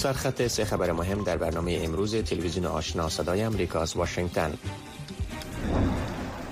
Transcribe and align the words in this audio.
سرخط 0.00 0.46
سه 0.46 0.64
خبر 0.64 0.92
مهم 0.92 1.24
در 1.24 1.36
برنامه 1.36 1.80
امروز 1.84 2.16
تلویزیون 2.16 2.66
آشنا 2.66 3.08
صدای 3.08 3.42
امریکا 3.42 3.80
از 3.80 3.96
واشنگتن. 3.96 4.54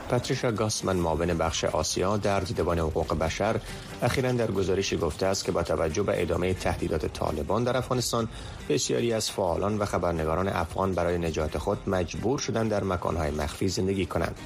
پاتریشا 0.09 0.53
گاسمن 0.53 0.97
معاون 0.97 1.35
بخش 1.35 1.65
آسیا 1.65 2.17
در 2.17 2.41
دیدبان 2.41 2.79
حقوق 2.79 3.19
بشر 3.19 3.61
اخیرا 4.03 4.33
در 4.33 4.51
گزارشی 4.51 4.97
گفته 4.97 5.27
است 5.27 5.45
که 5.45 5.53
با 5.53 5.63
توجه 5.63 6.03
به 6.03 6.23
ادامه 6.23 6.55
تهدیدات 6.55 7.07
طالبان 7.07 7.65
در 7.65 7.77
افغانستان 7.77 8.29
بسیاری 8.69 9.13
از 9.13 9.31
فعالان 9.31 9.79
و 9.79 9.85
خبرنگاران 9.85 10.49
افغان 10.49 10.93
برای 10.93 11.19
نجات 11.19 11.59
خود 11.59 11.79
مجبور 11.89 12.39
شدن 12.39 12.69
در 12.69 12.85
مکانهای 12.85 13.31
مخفی 13.31 13.69
زندگی 13.69 14.07
کنند. 14.07 14.39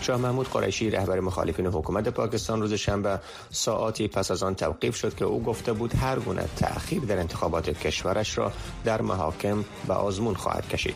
شاه 0.00 0.20
محمود 0.20 0.48
قریشی 0.48 0.90
رهبر 0.90 1.20
مخالفین 1.20 1.66
حکومت 1.66 2.08
پاکستان 2.08 2.60
روز 2.60 2.72
شنبه 2.72 3.18
ساعاتی 3.50 4.08
پس 4.08 4.30
از 4.30 4.42
آن 4.42 4.54
توقیف 4.54 4.96
شد 4.96 5.14
که 5.14 5.24
او 5.24 5.42
گفته 5.42 5.72
بود 5.72 5.94
هر 5.94 6.18
گونه 6.18 6.44
تأخیر 6.56 7.02
در 7.02 7.18
انتخابات 7.18 7.70
کشورش 7.70 8.38
را 8.38 8.52
در 8.84 9.02
محاکم 9.02 9.64
و 9.88 9.92
آزمون 9.92 10.34
خواهد 10.34 10.68
کشید 10.68 10.94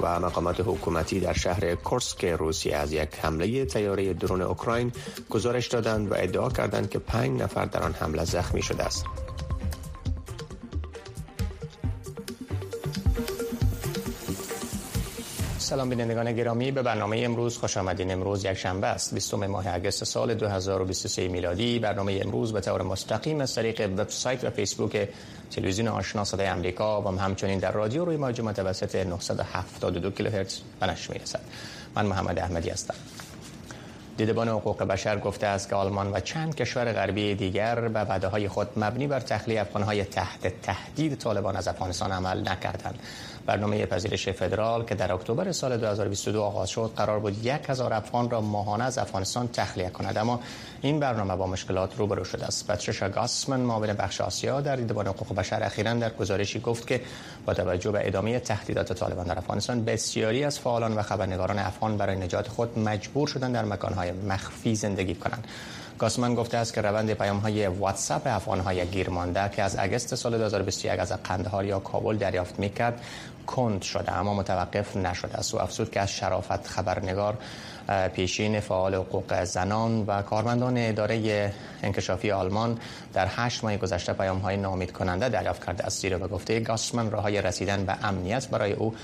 و 0.00 0.20
مقامات 0.20 0.60
حکومتی 0.60 1.20
در 1.20 1.32
شهر 1.32 1.74
کورسک 1.74 2.24
روسیه 2.24 2.76
از 2.76 2.92
یک 2.92 3.08
حمله 3.22 3.64
تیاره 3.64 4.14
درون 4.14 4.42
اوکراین 4.42 4.92
گزارش 5.30 5.68
دادند 5.68 6.12
و 6.12 6.14
ادعا 6.16 6.48
کردند 6.48 6.90
که 6.90 6.98
پنج 6.98 7.42
نفر 7.42 7.64
در 7.64 7.82
آن 7.82 7.92
حمله 7.92 8.24
زخمی 8.24 8.62
شده 8.62 8.84
است. 8.84 9.04
سلام 15.64 15.88
بینندگان 15.88 16.32
گرامی. 16.32 16.70
به 16.70 16.82
برنامه 16.82 17.18
امروز 17.18 17.58
خوش 17.58 17.76
آمدین. 17.76 18.10
امروز 18.10 18.44
یک 18.44 18.54
شنبه 18.54 18.86
است. 18.86 19.14
20 19.14 19.34
ماه 19.34 19.74
اگست 19.74 20.04
سال 20.04 20.34
2023 20.34 21.28
میلادی. 21.28 21.78
برنامه 21.78 22.20
امروز 22.24 22.52
به 22.52 22.60
طور 22.60 22.82
مستقیم 22.82 23.40
از 23.40 23.54
طریق 23.54 23.80
وبسایت 23.80 24.44
و 24.44 24.50
فیسبوک 24.50 25.08
تلویزیون 25.50 25.88
آشنا 25.88 26.24
صدای 26.24 26.48
آمریکا 26.48 27.02
و 27.02 27.18
همچنین 27.18 27.58
در 27.58 27.72
رادیو 27.72 28.04
روی 28.04 28.16
موج 28.16 28.40
متوسط 28.40 28.96
972 28.96 30.10
کیلوهرتز 30.10 30.58
به 30.80 30.86
نشر 30.86 31.12
می‌رسد. 31.12 31.40
من 31.96 32.06
محمد 32.06 32.38
احمدی 32.38 32.70
هستم. 32.70 32.94
دیدبان 34.16 34.48
حقوق 34.48 34.82
بشر 34.82 35.18
گفته 35.18 35.46
است 35.46 35.68
که 35.68 35.74
آلمان 35.74 36.12
و 36.12 36.20
چند 36.20 36.54
کشور 36.54 36.92
غربی 36.92 37.34
دیگر 37.34 37.88
به 37.88 38.00
وعده 38.00 38.28
های 38.28 38.48
خود 38.48 38.68
مبنی 38.76 39.06
بر 39.06 39.20
تخلیه 39.20 39.60
افغانهای 39.60 40.04
تحت 40.04 40.60
تهدید 40.62 41.18
طالبان 41.18 41.56
از 41.56 41.68
افغانستان 41.68 42.12
عمل 42.12 42.48
نکردند. 42.48 42.98
برنامه 43.46 43.86
پذیرش 43.86 44.28
فدرال 44.28 44.84
که 44.84 44.94
در 44.94 45.12
اکتبر 45.12 45.52
سال 45.52 45.76
2022 45.76 46.42
آغاز 46.42 46.68
شد 46.68 46.90
قرار 46.96 47.18
بود 47.18 47.44
یک 47.44 47.60
هزار 47.68 47.92
افغان 47.92 48.30
را 48.30 48.40
ماهانه 48.40 48.84
از 48.84 48.98
افغانستان 48.98 49.48
تخلیه 49.48 49.90
کند. 49.90 50.18
اما 50.18 50.40
این 50.84 51.00
برنامه 51.00 51.36
با 51.36 51.46
مشکلات 51.46 51.98
روبرو 51.98 52.24
شده 52.24 52.46
است. 52.46 52.66
پاتریشا 52.66 53.08
گاسمن 53.08 53.60
معاون 53.60 53.92
بخش 53.92 54.20
آسیا 54.20 54.60
در 54.60 54.76
دیدبان 54.76 55.06
حقوق 55.06 55.34
بشر 55.36 55.62
اخیرا 55.62 55.94
در 55.94 56.10
گزارشی 56.10 56.60
گفت 56.60 56.86
که 56.86 57.00
با 57.46 57.54
توجه 57.54 57.90
به 57.90 58.06
ادامه 58.06 58.40
تهدیدات 58.40 58.92
طالبان 58.92 59.26
در 59.26 59.38
افغانستان 59.38 59.84
بسیاری 59.84 60.44
از 60.44 60.58
فعالان 60.58 60.94
و 60.94 61.02
خبرنگاران 61.02 61.58
افغان 61.58 61.96
برای 61.96 62.16
نجات 62.16 62.48
خود 62.48 62.78
مجبور 62.78 63.28
شدن 63.28 63.52
در 63.52 63.64
مکانهای 63.64 64.12
مخفی 64.12 64.74
زندگی 64.74 65.14
کنند. 65.14 65.46
گاسمن 65.98 66.34
گفته 66.34 66.56
است 66.56 66.74
که 66.74 66.80
روند 66.80 67.12
پیام 67.12 67.38
های 67.38 67.66
واتساپ 67.66 68.22
افغان 68.26 68.60
های 68.60 68.86
گیر 68.86 69.10
مانده 69.10 69.48
که 69.48 69.62
از 69.62 69.76
اگست 69.78 70.14
سال 70.14 70.38
2021 70.38 71.00
از 71.00 71.12
قندهار 71.12 71.64
یا 71.64 71.78
کابل 71.78 72.16
دریافت 72.16 72.58
می‌کرد 72.58 73.00
کند 73.46 73.82
شده 73.82 74.12
اما 74.12 74.34
متوقف 74.34 74.96
نشده 74.96 75.34
است. 75.34 75.54
و 75.54 75.56
افزود 75.56 75.90
که 75.90 76.00
از 76.00 76.10
شرافت 76.10 76.66
خبرنگار 76.66 77.36
پیشین 78.14 78.60
فعال 78.60 78.94
حقوق 78.94 79.44
زنان 79.44 80.04
و 80.06 80.22
کارمندان 80.22 80.74
اداره 80.78 81.52
انکشافی 81.82 82.30
آلمان 82.30 82.78
در 83.12 83.28
هشت 83.30 83.64
ماه 83.64 83.76
گذشته 83.76 84.12
پیام 84.12 84.38
های 84.38 84.56
نامید 84.56 84.92
کننده 84.92 85.28
دریافت 85.28 85.66
کرده 85.66 85.84
است. 85.86 86.00
زیرا 86.00 86.18
به 86.18 86.26
گفته 86.26 86.60
گاسمن 86.60 87.10
راه 87.10 87.22
های 87.22 87.42
رسیدن 87.42 87.84
به 87.84 88.06
امنیت 88.06 88.48
برای 88.48 88.72
او 88.72 88.94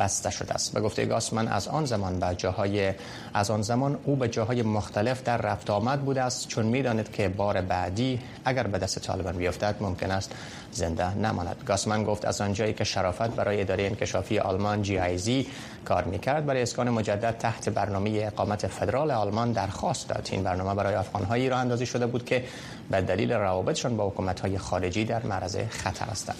بسته 0.00 0.30
شده 0.30 0.54
است. 0.54 0.72
به 0.74 0.80
گفته 0.80 1.06
گاسمن 1.06 1.48
از 1.48 1.68
آن 1.68 1.84
زمان 1.84 2.18
به 2.18 2.34
جاهای 2.36 2.92
از 3.34 3.50
آن 3.50 3.62
زمان 3.62 3.98
او 4.04 4.16
به 4.16 4.28
جاهای 4.28 4.62
مختلف 4.62 5.22
در 5.22 5.36
رفت 5.36 5.70
آمد 5.70 6.00
بوده 6.00 6.22
است. 6.22 6.48
چون 6.48 6.66
می‌داند 6.66 7.12
که 7.12 7.28
بار 7.28 7.60
بعدی 7.60 8.20
اگر 8.44 8.66
به 8.66 8.78
دست 8.78 8.98
طالبان 8.98 9.36
بیفتد 9.36 9.74
ممکن 9.80 10.10
است 10.10 10.34
زنده 10.72 11.14
نماند. 11.14 11.56
گاسمن 11.66 12.04
گفت 12.04 12.24
از 12.24 12.40
آنجایی 12.40 12.72
که 12.72 12.84
شرافت 12.84 13.30
برای 13.30 13.60
اداره 13.60 13.84
انکشافی 13.84 14.38
آلمان 14.38 14.82
جی 14.82 15.46
کار 15.84 16.04
می‌کرد 16.04 16.46
برای 16.46 16.62
اسکان 16.62 16.90
مجدد 16.90 17.36
تحت 17.38 17.68
برنامه 17.68 18.10
اقامت 18.22 18.66
فدرال 18.66 19.10
آلمان 19.10 19.52
درخواست 19.52 20.08
داد. 20.08 20.28
این 20.32 20.42
برنامه 20.42 20.74
برای 20.74 20.94
افغانهایی 20.94 21.48
را 21.48 21.56
اندازی 21.58 21.86
شده 21.86 22.06
بود 22.06 22.24
که 22.24 22.44
به 22.90 23.00
دلیل 23.00 23.32
روابطشان 23.32 23.96
با 23.96 24.08
حکومت‌های 24.08 24.58
خارجی 24.58 25.04
در 25.04 25.22
معرض 25.22 25.56
خطر 25.70 26.06
هستند. 26.06 26.36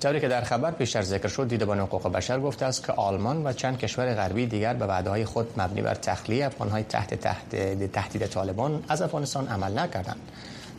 طوری 0.00 0.20
که 0.20 0.28
در 0.28 0.40
خبر 0.40 0.70
پیشتر 0.70 1.02
ذکر 1.02 1.28
شد 1.28 1.48
دیدبان 1.48 1.80
حقوق 1.80 2.12
بشر 2.12 2.40
گفته 2.40 2.66
است 2.66 2.86
که 2.86 2.92
آلمان 2.92 3.46
و 3.46 3.52
چند 3.52 3.78
کشور 3.78 4.14
غربی 4.14 4.46
دیگر 4.46 4.74
به 4.74 4.86
وعده 4.86 5.10
های 5.10 5.24
خود 5.24 5.60
مبنی 5.60 5.82
بر 5.82 5.94
تخلیه 5.94 6.46
افغانهای 6.46 6.82
تحت 6.82 7.14
تحت 7.14 7.50
تهدید 7.92 8.26
طالبان 8.26 8.84
از 8.88 9.02
افغانستان 9.02 9.48
عمل 9.48 9.78
نکردند. 9.78 10.20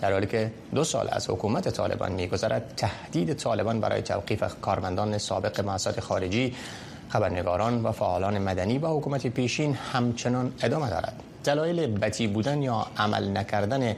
در 0.01 0.12
حالی 0.12 0.28
که 0.28 0.51
دو 0.75 0.84
سال 0.84 1.07
از 1.12 1.29
حکومت 1.29 1.69
طالبان 1.69 2.12
میگذرد 2.12 2.73
تهدید 2.78 3.34
طالبان 3.34 3.79
برای 3.79 4.01
توقیف 4.01 4.44
کارمندان 4.62 5.17
سابق 5.17 5.62
مؤسسات 5.62 6.00
خارجی 6.00 6.56
خبرنگاران 7.09 7.84
و 7.84 7.91
فعالان 7.91 8.38
مدنی 8.38 8.78
و 8.78 8.88
حکومت 8.88 9.28
پیشین 9.28 9.73
همچنان 9.73 10.53
ادامه 10.61 10.90
دارد. 10.90 11.13
دلایل 11.44 11.88
بتی 11.88 12.28
بودن 12.28 12.61
یا 12.61 12.88
عمل 12.97 13.38
نکردن 13.38 13.95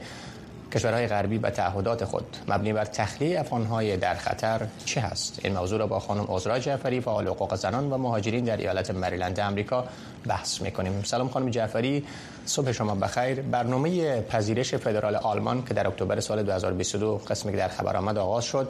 کشورهای 0.74 1.06
غربی 1.06 1.38
به 1.38 1.50
تعهدات 1.50 2.04
خود 2.04 2.36
مبنی 2.48 2.72
بر 2.72 2.84
تخلیه 2.84 3.40
افغانهای 3.40 3.96
در 3.96 4.14
خطر 4.14 4.66
چه 4.84 5.00
هست؟ 5.00 5.40
این 5.44 5.56
موضوع 5.56 5.78
را 5.78 5.86
با 5.86 6.00
خانم 6.00 6.24
عذرا 6.28 6.58
جعفری 6.58 7.00
فعال 7.00 7.28
حقوق 7.28 7.54
زنان 7.54 7.90
و 7.90 7.98
مهاجرین 7.98 8.44
در 8.44 8.56
ایالت 8.56 8.90
مریلند 8.90 9.40
آمریکا 9.40 9.84
بحث 10.26 10.60
می‌کنیم. 10.60 11.02
سلام 11.02 11.28
خانم 11.28 11.50
جعفری 11.50 12.04
صبح 12.46 12.72
شما 12.72 12.94
بخیر. 12.94 13.42
برنامه 13.42 14.20
پذیرش 14.20 14.74
فدرال 14.74 15.16
آلمان 15.16 15.64
که 15.64 15.74
در 15.74 15.86
اکتبر 15.86 16.20
سال 16.20 16.42
2022 16.42 17.18
قسمی 17.18 17.52
که 17.52 17.58
در 17.58 17.68
خبر 17.68 17.96
آمد 17.96 18.18
آغاز 18.18 18.44
شد 18.44 18.68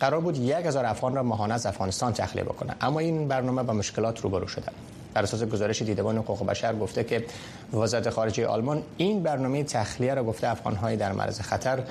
قرار 0.00 0.20
بود 0.20 0.36
یک 0.36 0.66
هزار 0.66 0.86
افغان 0.86 1.14
را 1.14 1.22
ماهانه 1.22 1.54
از 1.54 1.66
افغانستان 1.66 2.12
تخلیه 2.12 2.44
بکنه. 2.44 2.74
اما 2.80 3.00
این 3.00 3.28
برنامه 3.28 3.62
با 3.62 3.72
مشکلات 3.72 4.20
روبرو 4.20 4.46
شده 4.46 4.66
در 5.14 5.22
اساس 5.22 5.42
گزارش 5.42 5.82
دیدبان 5.82 6.18
حقوق 6.18 6.46
بشر 6.46 6.74
گفته 6.74 7.04
که 7.04 7.24
وزارت 7.72 8.10
خارجه 8.10 8.46
آلمان 8.46 8.82
این 8.96 9.22
برنامه 9.22 9.64
تخلیه 9.64 10.14
را 10.14 10.24
گفته 10.24 10.48
افغانهای 10.48 10.96
در 10.96 11.12
معرض 11.12 11.40
خطر 11.40 11.82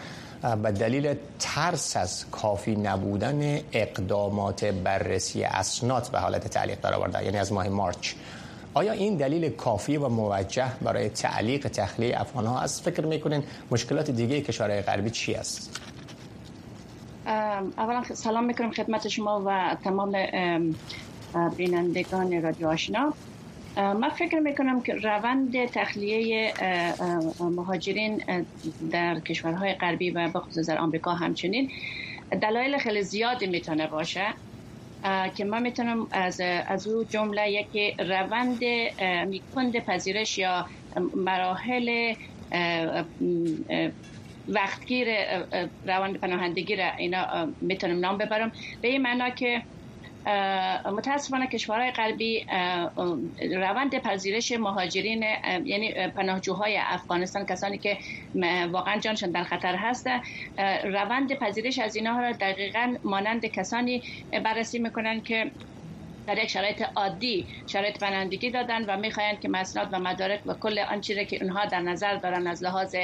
به 0.63 0.71
دلیل 0.71 1.15
ترس 1.39 1.97
از 1.97 2.25
کافی 2.31 2.75
نبودن 2.75 3.59
اقدامات 3.71 4.65
بررسی 4.65 5.43
اسناد 5.43 6.09
به 6.11 6.19
حالت 6.19 6.47
تعلیق 6.47 6.81
در 6.81 6.93
آورده 6.93 7.25
یعنی 7.25 7.37
از 7.37 7.53
ماه 7.53 7.69
مارچ. 7.69 8.13
آیا 8.73 8.91
این 8.91 9.17
دلیل 9.17 9.49
کافی 9.49 9.97
و 9.97 10.07
موجه 10.07 10.67
برای 10.81 11.09
تعلیق 11.09 11.67
تخلیه 11.67 12.21
افغان 12.21 12.45
ها 12.45 12.59
است؟ 12.59 12.83
فکر 12.83 13.05
می‌کنین 13.05 13.43
مشکلات 13.71 14.11
دیگه 14.11 14.41
کشورهای 14.41 14.81
غربی 14.81 15.09
چی 15.09 15.35
است؟ 15.35 15.79
اولا 17.77 18.03
سلام 18.13 18.45
می‌کنم 18.45 18.71
خدمت 18.71 19.07
شما 19.07 19.43
و 19.45 19.77
تمام 19.83 20.15
بینندگان 21.57 22.41
رادیو 22.41 22.67
آشنا. 22.67 23.17
من 23.77 24.09
فکر 24.09 24.39
می‌کنم 24.39 24.81
که 24.81 24.93
روند 24.95 25.65
تخلیه 25.65 26.55
مهاجرین 27.39 28.21
در 28.91 29.19
کشورهای 29.19 29.73
غربی 29.73 30.11
و 30.11 30.29
بخصوص 30.35 30.69
در 30.69 30.77
آمریکا 30.77 31.11
همچنین 31.13 31.69
دلایل 32.41 32.77
خیلی 32.77 33.01
زیادی 33.01 33.47
می‌تونه 33.47 33.87
باشه 33.87 34.33
که 35.35 35.45
من 35.45 35.61
می‌تونم 35.61 36.07
از 36.11 36.41
از 36.67 36.87
او 36.87 37.03
جمله 37.03 37.51
یک 37.51 37.95
روند 37.99 38.59
می‌کند 39.27 39.79
پذیرش 39.79 40.37
یا 40.37 40.65
مراحل 41.15 42.13
وقتگیر 44.47 45.07
روند 45.83 46.17
پناهندگی 46.19 46.75
را 46.75 46.91
اینا 46.99 47.55
می‌تونم 47.61 47.99
نام 47.99 48.17
ببرم. 48.17 48.51
به 48.81 48.87
این 48.87 49.01
معنا 49.01 49.29
که 49.29 49.63
متاسفانه 50.85 51.47
کشورهای 51.47 51.91
غربی 51.91 52.45
روند 53.55 53.97
پذیرش 53.99 54.51
مهاجرین 54.51 55.23
یعنی 55.65 55.93
پناهجوهای 56.15 56.77
افغانستان 56.81 57.45
کسانی 57.45 57.77
که 57.77 57.97
واقعا 58.71 58.99
جانشان 58.99 59.31
در 59.31 59.43
خطر 59.43 59.75
هست 59.75 60.07
روند 60.83 61.33
پذیرش 61.33 61.79
از 61.79 61.95
اینها 61.95 62.19
را 62.19 62.31
دقیقا 62.31 62.95
مانند 63.03 63.45
کسانی 63.45 64.01
بررسی 64.43 64.79
می‌کنن 64.79 65.21
که 65.21 65.51
در 66.27 66.37
یک 66.43 66.49
شرایط 66.49 66.83
عادی 66.95 67.47
شرایط 67.67 67.99
پناهندگی 67.99 68.51
دادن 68.51 68.85
و 68.85 68.97
می‌خواهند 68.97 69.39
که 69.39 69.49
مسناد 69.49 69.89
و 69.91 69.99
مدارک 69.99 70.41
و 70.45 70.53
کل 70.53 70.79
آنچه 70.79 71.25
که 71.25 71.37
اونها 71.41 71.65
در 71.65 71.79
نظر 71.79 72.15
دارن 72.15 72.47
از 72.47 72.63
لحاظ 72.63 72.95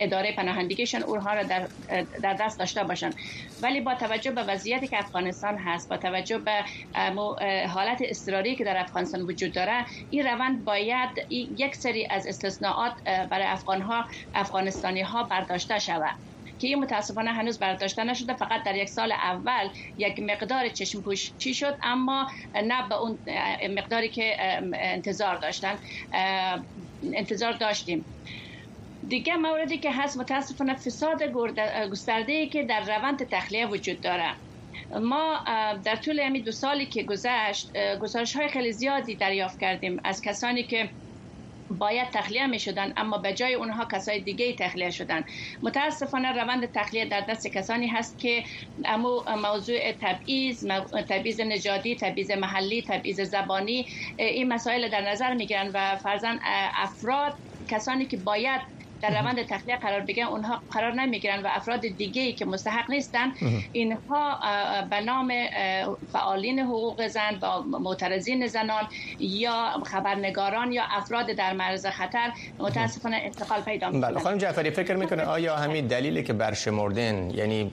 اداره 0.00 0.32
پناهندگیشون 0.36 1.02
اونها 1.02 1.34
را 1.34 1.42
در, 1.42 1.68
در 2.22 2.34
دست 2.40 2.58
داشته 2.58 2.84
باشن 2.84 3.14
ولی 3.58 3.80
با 3.80 3.94
توجه 3.94 4.30
به 4.30 4.42
وضعیتی 4.42 4.88
که 4.88 4.98
افغانستان 4.98 5.58
هست 5.58 5.88
با 5.90 5.96
توجه 5.96 6.38
به 6.38 6.64
حالت 7.68 7.98
اضطراری 8.08 8.56
که 8.56 8.64
در 8.64 8.76
افغانستان 8.76 9.22
وجود 9.22 9.54
داره 9.54 9.84
این 10.08 10.26
روند 10.26 10.64
باید 10.64 11.10
یک 11.30 11.74
سری 11.74 12.08
از 12.10 12.26
استثناءات 12.26 12.92
برای 13.04 13.46
افغان 13.46 13.82
ها 13.82 14.06
افغانستانی 14.34 15.02
ها 15.02 15.22
برداشته 15.22 15.78
شود. 15.78 16.16
که 16.58 16.66
این 16.66 16.78
متاسفانه 16.78 17.32
هنوز 17.32 17.58
برداشته 17.58 18.04
نشده 18.04 18.34
فقط 18.34 18.62
در 18.64 18.76
یک 18.76 18.88
سال 18.88 19.12
اول 19.12 19.68
یک 19.98 20.20
مقدار 20.20 20.68
چشم 20.68 21.00
پوشی 21.00 21.54
شد 21.54 21.74
اما 21.82 22.30
نه 22.54 22.88
به 22.88 22.94
اون 22.94 23.18
مقداری 23.70 24.08
که 24.08 24.36
انتظار 24.74 25.36
داشتن 25.36 25.78
انتظار 27.12 27.52
داشتیم. 27.52 28.04
دیگه 29.08 29.36
موردی 29.36 29.78
که 29.78 29.92
هست 29.92 30.18
متاسفانه 30.18 30.74
فساد 30.74 31.22
گسترده 31.90 32.32
ای 32.32 32.48
که 32.48 32.62
در 32.62 32.80
روند 32.80 33.28
تخلیه 33.28 33.66
وجود 33.66 34.00
داره. 34.00 34.34
ما 35.00 35.40
در 35.84 35.96
طول 35.96 36.20
همین 36.20 36.42
دو 36.42 36.52
سالی 36.52 36.86
که 36.86 37.02
گذشت 37.02 37.70
گزارش 38.00 38.36
های 38.36 38.48
خیلی 38.48 38.72
زیادی 38.72 39.14
دریافت 39.14 39.60
کردیم 39.60 40.00
از 40.04 40.22
کسانی 40.22 40.62
که 40.62 40.88
باید 41.70 42.08
تخلیه 42.10 42.46
می 42.46 42.58
شدن 42.58 42.92
اما 42.96 43.18
به 43.18 43.32
جای 43.32 43.54
اونها 43.54 43.84
کسای 43.92 44.20
دیگه 44.20 44.52
تخلیه 44.52 44.90
شدن. 44.90 45.24
متاسفانه 45.62 46.32
روند 46.32 46.66
تخلیه 46.72 47.04
در 47.04 47.20
دست 47.20 47.46
کسانی 47.46 47.86
هست 47.88 48.18
که 48.18 48.44
امو 48.84 49.22
موضوع 49.36 49.92
تبعیض 49.92 50.66
تبعیض 51.08 51.40
نژادی 51.40 51.96
تبعیض 51.96 52.30
محلی 52.30 52.82
تبعیض 52.88 53.20
زبانی 53.20 53.86
این 54.18 54.48
مسائل 54.48 54.88
در 54.90 55.10
نظر 55.10 55.34
می‌گیرن 55.34 55.70
و 55.74 55.96
فرزن 55.96 56.38
افراد 56.74 57.34
کسانی 57.70 58.06
که 58.06 58.16
باید 58.16 58.60
در 59.00 59.20
روند 59.20 59.42
تخلیه 59.42 59.76
قرار 59.76 60.00
بگیرن. 60.00 60.26
اونها 60.26 60.62
قرار 60.70 60.92
نمی‌گیرن 60.92 61.42
و 61.42 61.48
افراد 61.50 61.80
دیگه 61.80 62.22
ای 62.22 62.32
که 62.32 62.44
مستحق 62.44 62.90
نیستن 62.90 63.32
اینها 63.72 64.38
به 64.90 65.00
نام 65.00 65.32
فعالین 66.12 66.58
حقوق 66.58 67.06
زن 67.06 67.38
با 67.40 67.62
معترضین 67.62 68.46
زنان 68.46 68.84
یا 69.18 69.70
خبرنگاران 69.86 70.72
یا 70.72 70.82
افراد 70.90 71.26
در 71.26 71.52
معرض 71.52 71.86
خطر 71.86 72.30
متاسفانه 72.58 73.20
انتقال 73.22 73.60
پیدا 73.60 73.90
می‌کنن. 73.90 74.10
بله 74.10 74.20
خانم 74.20 74.38
جعفری 74.38 74.70
فکر 74.70 74.94
می‌کنه 74.94 75.22
آیا 75.22 75.56
همین 75.56 75.86
دلیلی 75.86 76.22
که 76.22 76.32
برشمردن 76.32 77.30
یعنی 77.30 77.72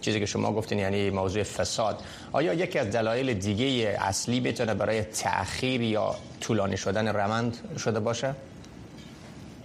چیزی 0.00 0.20
که 0.20 0.26
شما 0.26 0.52
گفتین 0.52 0.78
یعنی 0.78 1.10
موضوع 1.10 1.42
فساد 1.42 2.02
آیا 2.32 2.54
یکی 2.54 2.78
از 2.78 2.90
دلایل 2.90 3.34
دیگه 3.34 3.96
اصلی 4.00 4.40
می‌تونه 4.40 4.74
برای 4.74 5.02
تأخیر 5.02 5.80
یا 5.82 6.14
طولانی 6.40 6.76
شدن 6.76 7.08
روند 7.08 7.78
شده 7.78 8.00
باشه؟ 8.00 8.34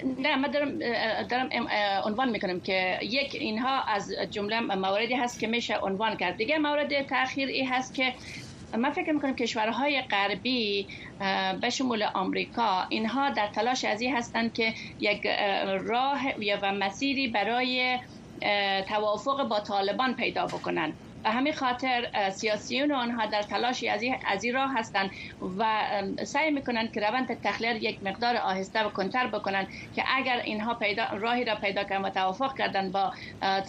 نه 0.04 0.36
من 0.36 0.52
دارم, 0.52 0.80
دارم 1.28 1.50
عنوان 2.06 2.30
می‌کنم 2.30 2.60
که 2.60 3.00
یک 3.02 3.36
اینها 3.36 3.82
از 3.84 4.12
جمله 4.32 4.60
مواردی 4.60 5.14
هست 5.14 5.40
که 5.40 5.48
میشه 5.48 5.78
عنوان 5.78 6.18
کرد. 6.18 6.38
دیگه 6.38 6.58
مورد 6.58 7.02
تاخیر 7.08 7.48
ای 7.48 7.64
هست 7.64 7.96
که 7.96 8.14
من 8.78 8.92
فکر 8.92 9.12
می‌کنم 9.12 9.36
کشورهای 9.36 10.02
غربی 10.02 10.88
به 11.62 11.70
شمول 11.70 12.04
آمریکا 12.14 12.86
اینها 12.90 13.30
در 13.30 13.48
تلاش 13.48 13.84
از 13.86 14.02
این 14.02 14.16
هستند 14.16 14.54
که 14.54 14.74
یک 15.00 15.28
راه 15.80 16.22
و 16.62 16.72
مسیری 16.72 17.28
برای 17.28 18.00
توافق 18.88 19.44
با 19.50 19.60
طالبان 19.60 20.16
پیدا 20.16 20.48
بکنن. 20.48 20.94
به 21.28 21.34
همین 21.34 21.54
خاطر 21.54 22.30
سیاسیون 22.30 22.92
آنها 22.92 23.26
در 23.26 23.42
تلاشی 23.42 23.90
از 23.90 24.04
این 24.44 24.54
راه 24.54 24.74
هستند 24.78 25.12
و 25.58 25.82
سعی 26.26 26.52
می‌کنند 26.52 26.92
که 26.92 27.00
روند 27.02 27.42
تخلیه 27.42 27.84
یک 27.84 28.04
مقدار 28.04 28.38
آهسته 28.38 28.84
و 28.84 28.90
کنتر 28.90 29.28
بکنن 29.28 29.68
که 29.94 30.04
اگر 30.16 30.38
اینها 30.38 30.74
پیدا 30.74 31.04
راهی 31.12 31.46
را 31.46 31.56
پیدا 31.56 31.84
کردن 31.84 32.02
و 32.06 32.10
توافق 32.10 32.58
کردن 32.58 32.92
با 32.92 33.12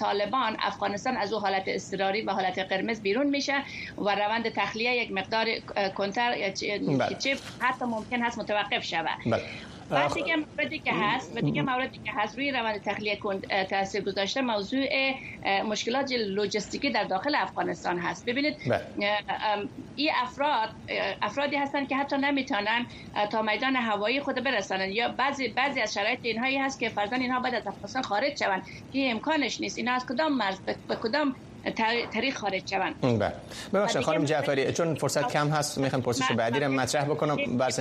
طالبان 0.00 0.56
افغانستان 0.60 1.16
از 1.16 1.32
او 1.32 1.40
حالت 1.40 1.64
اضطراری 1.66 2.22
و 2.22 2.30
حالت 2.30 2.58
قرمز 2.58 3.02
بیرون 3.02 3.26
میشه 3.26 3.54
و 3.98 4.14
روند 4.14 4.48
تخلیه 4.48 4.96
یک 4.96 5.12
مقدار 5.12 5.46
کنتر 5.94 6.30
بله. 6.30 7.16
چه 7.22 7.40
حتی 7.60 7.84
ممکن 7.84 8.22
هست 8.22 8.38
متوقف 8.38 8.84
شود 8.84 9.18
و 9.90 10.08
دیگه 10.14 10.34
موردی 10.36 10.78
که 10.78 10.92
هست 10.94 11.36
و 11.36 11.40
دیگه 11.40 11.62
موردی 11.62 11.98
که 12.04 12.10
هست 12.14 12.38
روی 12.38 12.52
روند 12.52 12.80
تخلیه 12.84 13.16
کند 13.16 13.42
تاثیر 13.70 14.02
گذاشته 14.04 14.40
موضوع 14.40 14.86
مشکلات 15.64 16.12
لوجستیکی 16.12 16.90
در 16.90 17.04
داخل 17.04 17.34
افغانستان 17.34 17.98
هست. 17.98 18.28
ببینید 18.28 18.54
بله. 18.66 18.94
این 19.94 20.10
افراد 20.22 20.70
افرادی 21.22 21.56
هستن 21.56 21.86
که 21.86 21.96
حتی 21.96 22.16
نمی‌تونن 22.18 22.86
تا 23.32 23.42
میدان 23.42 23.76
هوایی 23.76 24.20
خود 24.20 24.44
برسانن 24.44 24.90
یا 24.90 25.08
بعضی 25.08 25.48
بعضی 25.48 25.80
از 25.80 25.92
شرایط 25.92 26.18
اینهایی 26.22 26.58
هست 26.58 26.78
که 26.78 26.88
فرزن 26.88 27.20
اینها 27.20 27.40
باید 27.40 27.54
از 27.54 27.66
افغانستان 27.66 28.02
خارج 28.02 28.32
شوند 28.38 28.62
که 28.90 28.98
امکانش 29.10 29.60
نیست. 29.60 29.78
اینا 29.78 29.92
از 29.92 30.04
کدام 30.08 30.36
مرز 30.36 30.60
به 30.64 30.96
کدام 31.00 31.34
طریق 32.14 32.36
خارج 32.36 32.70
شوند. 32.70 33.00
بله. 33.00 33.32
ببخشید 33.74 34.02
خانم 34.02 34.24
جعفری 34.24 34.72
چون 34.72 34.94
فرصت 34.94 35.28
کم 35.28 35.48
هست 35.48 35.78
می‌خوام 35.78 36.02
پرسش 36.02 36.32
بعدی 36.36 36.60
رو 36.60 36.72
مطرح 36.72 37.04
بکنم. 37.04 37.36
باز 37.58 37.80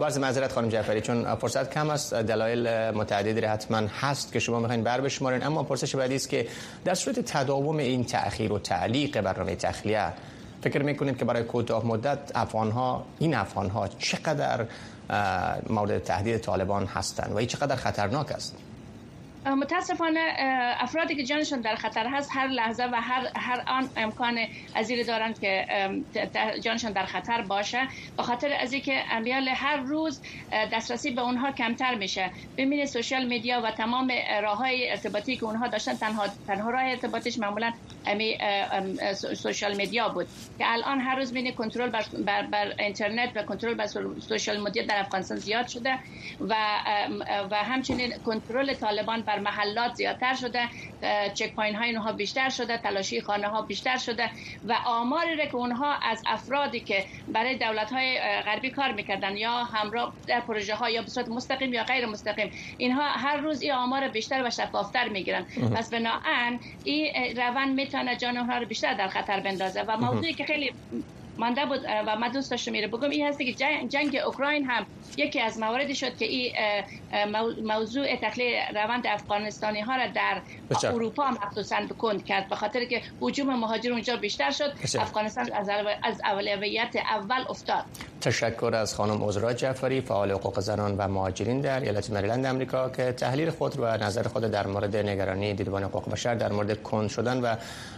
باز 0.00 0.18
معذرت 0.18 0.52
خانم 0.52 0.68
جعفری 0.68 1.00
چون 1.00 1.34
فرصت 1.34 1.74
کم 1.74 1.90
است 1.90 2.14
دلایل 2.14 2.90
متعددی 2.90 3.40
حتما 3.40 3.82
هست 4.00 4.32
که 4.32 4.38
شما 4.38 4.60
می‌خواین 4.60 4.82
بر 4.82 5.00
بشمارین. 5.00 5.46
اما 5.46 5.62
پرسش 5.62 5.96
بعدی 5.96 6.14
است 6.14 6.28
که 6.28 6.48
در 6.84 6.94
صورت 6.94 7.20
تداوم 7.20 7.76
این 7.76 8.04
تأخیر 8.04 8.52
و 8.52 8.58
تعلیق 8.58 9.20
برنامه 9.20 9.56
تخلیه 9.56 10.12
فکر 10.62 10.82
می‌کنید 10.82 11.18
که 11.18 11.24
برای 11.24 11.42
کوتاه 11.42 11.86
مدت 11.86 12.18
افغان 12.34 12.70
ها 12.70 13.04
این 13.18 13.34
افغان 13.34 13.70
ها 13.70 13.88
چقدر 13.88 14.66
مورد 15.70 16.02
تهدید 16.02 16.38
طالبان 16.38 16.86
هستند 16.86 17.32
و 17.32 17.36
این 17.36 17.46
چقدر 17.46 17.76
خطرناک 17.76 18.32
است؟ 18.32 18.56
متاسفانه 19.54 20.20
افرادی 20.80 21.16
که 21.16 21.24
جانشان 21.24 21.60
در 21.60 21.74
خطر 21.74 22.06
هست 22.06 22.30
هر 22.32 22.46
لحظه 22.46 22.84
و 22.84 22.94
هر 22.94 23.30
هر 23.36 23.62
آن 23.66 23.88
امکان 23.96 24.38
ازیر 24.74 25.06
دارند 25.06 25.40
که 25.40 25.66
جانشان 26.62 26.92
در 26.92 27.06
خطر 27.06 27.42
باشه. 27.42 27.88
به 28.16 28.22
خاطر 28.22 28.52
از 28.60 28.72
اینکه 28.72 29.02
امیال 29.10 29.48
هر 29.48 29.76
روز 29.76 30.20
دسترسی 30.72 31.10
به 31.10 31.22
اونها 31.22 31.52
کمتر 31.52 31.94
میشه. 31.94 32.30
ببینید 32.56 32.84
سوشال 32.84 33.26
میدیا 33.26 33.60
و 33.60 33.70
تمام 33.70 34.12
راه 34.42 34.58
های 34.58 34.90
ارتباطی 34.90 35.36
که 35.36 35.44
اونها 35.44 35.68
داشتن 35.68 35.94
تنها 35.94 36.26
تنها 36.46 36.70
راه 36.70 36.82
ارتباطش 36.82 37.38
معمولا 37.38 37.72
امی 38.06 38.38
سوشال 39.34 39.76
میدیا 39.76 40.08
بود. 40.08 40.26
که 40.58 40.64
الان 40.66 41.00
هر 41.00 41.16
روز 41.16 41.32
بین 41.32 41.52
کنترل 41.52 41.90
بر, 41.90 42.04
بر, 42.26 42.42
بر 42.42 42.74
اینترنت 42.78 43.30
و 43.34 43.42
کنترل 43.42 43.74
بر 43.74 43.86
سوشال 44.28 44.60
میدیا 44.60 44.86
در 44.86 45.00
افغانستان 45.00 45.38
زیاد 45.38 45.68
شده 45.68 45.98
و 46.40 46.54
و 47.50 47.54
همچنین 47.56 48.12
کنترل 48.26 48.74
طالبان 48.74 49.20
بر 49.22 49.35
محلات 49.38 49.92
زیادتر 49.94 50.34
شده 50.34 50.68
چک 51.34 51.54
پاین 51.54 51.74
های 51.74 51.90
اونها 51.90 52.12
بیشتر 52.12 52.48
شده 52.48 52.78
تلاشی 52.78 53.20
خانه 53.20 53.48
ها 53.48 53.62
بیشتر 53.62 53.96
شده 53.96 54.30
و 54.62 54.76
آماری 54.86 55.36
که 55.48 55.56
اونها 55.56 55.98
از 56.02 56.22
افرادی 56.26 56.80
که 56.80 57.04
برای 57.28 57.58
دولت 57.58 57.92
های 57.92 58.18
غربی 58.42 58.70
کار 58.70 58.92
می‌کردن 58.92 59.36
یا 59.36 59.64
همراه 59.64 60.16
در 60.28 60.40
پروژه 60.40 60.74
ها 60.74 60.90
یا 60.90 61.02
به 61.02 61.08
صورت 61.08 61.28
مستقیم 61.28 61.72
یا 61.72 61.84
غیر 61.84 62.06
مستقیم 62.06 62.50
اینها 62.78 63.08
هر 63.12 63.36
روز 63.36 63.62
این 63.62 63.72
آمار 63.72 64.08
بیشتر 64.08 64.42
و 64.46 64.50
شفافتر 64.50 65.08
می‌گیرن. 65.08 65.46
پس 65.76 65.90
بناهن 65.90 66.58
این 66.82 67.12
روند 67.36 67.74
می‌تونه 67.74 68.16
جان 68.16 68.36
اونها 68.36 68.58
رو 68.58 68.66
بیشتر 68.66 68.94
در 68.94 69.08
خطر 69.08 69.40
بندازه 69.40 69.82
و 69.82 69.96
موضوعی 69.96 70.34
که 70.34 70.44
خیلی 70.44 70.70
مانده 71.38 71.66
بود 71.66 71.80
و 72.06 72.16
من 72.16 72.28
دوست 72.28 72.50
داشتم 72.50 72.72
میره 72.72 72.86
بگم 72.86 73.10
این 73.10 73.26
هست 73.26 73.38
که 73.38 73.52
جنگ, 73.52 73.88
جنگ 73.88 74.20
اوکراین 74.26 74.64
هم 74.64 74.86
یکی 75.16 75.40
از 75.40 75.58
مواردی 75.58 75.94
شد 75.94 76.16
که 76.16 76.24
این 76.24 76.52
موضوع 77.64 78.16
تخلیه 78.16 78.62
روند 78.74 79.06
افغانستانی 79.06 79.80
ها 79.80 79.96
را 79.96 80.06
در 80.06 80.42
بچه. 80.70 80.88
اروپا 80.88 81.30
مخصوصا 81.30 81.76
کند 81.98 82.24
کرد 82.24 82.48
به 82.48 82.56
خاطر 82.56 82.84
که 82.84 83.02
حجوم 83.20 83.58
مهاجر 83.58 83.92
اونجا 83.92 84.16
بیشتر 84.16 84.50
شد 84.50 84.74
بچه. 84.82 85.02
افغانستان 85.02 85.52
از 85.52 85.68
از 86.02 86.20
اولویت 86.24 86.96
اول 86.96 87.44
افتاد 87.48 87.84
تشکر 88.20 88.74
از 88.74 88.94
خانم 88.94 89.24
عذرا 89.24 89.52
جعفری 89.52 90.00
فعال 90.00 90.30
حقوق 90.30 90.60
زنان 90.60 90.96
و 90.96 91.08
مهاجرین 91.08 91.60
در 91.60 91.80
ایالت 91.80 92.10
مریلند 92.10 92.46
آمریکا 92.46 92.90
که 92.90 93.12
تحلیل 93.12 93.50
خود 93.50 93.78
و 93.78 93.96
نظر 93.96 94.22
خود 94.22 94.42
در 94.42 94.66
مورد 94.66 94.96
نگرانی 94.96 95.54
دیدبان 95.54 95.82
حقوق 95.82 96.10
بشر 96.10 96.34
در 96.34 96.52
مورد 96.52 96.82
کند 96.82 97.08
شدن 97.08 97.40
و 97.40 97.56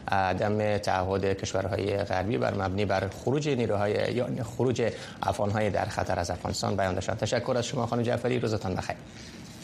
عدم 0.09 0.78
تعهد 0.78 1.25
کشورهای 1.25 1.97
غربی 1.97 2.38
بر 2.38 2.54
مبنی 2.54 2.85
بر 2.85 3.09
خروج 3.28 3.49
نیروهای 3.49 3.92
یا 4.14 4.44
خروج 4.44 4.92
افغانهای 5.23 5.70
در 5.70 5.85
خطر 5.85 6.18
از 6.18 6.30
افغانستان. 6.30 6.76
بیان 6.76 6.94
داشتند 6.94 7.18
تشکر 7.18 7.54
از 7.56 7.66
شما 7.66 7.87
خانم 7.87 8.02
جعفری. 8.02 8.38
روزتان 8.38 8.75
بخیر. 8.75 8.97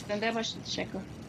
زنده 0.09 0.33
باشید. 0.33 0.62
تشکر. 0.62 1.24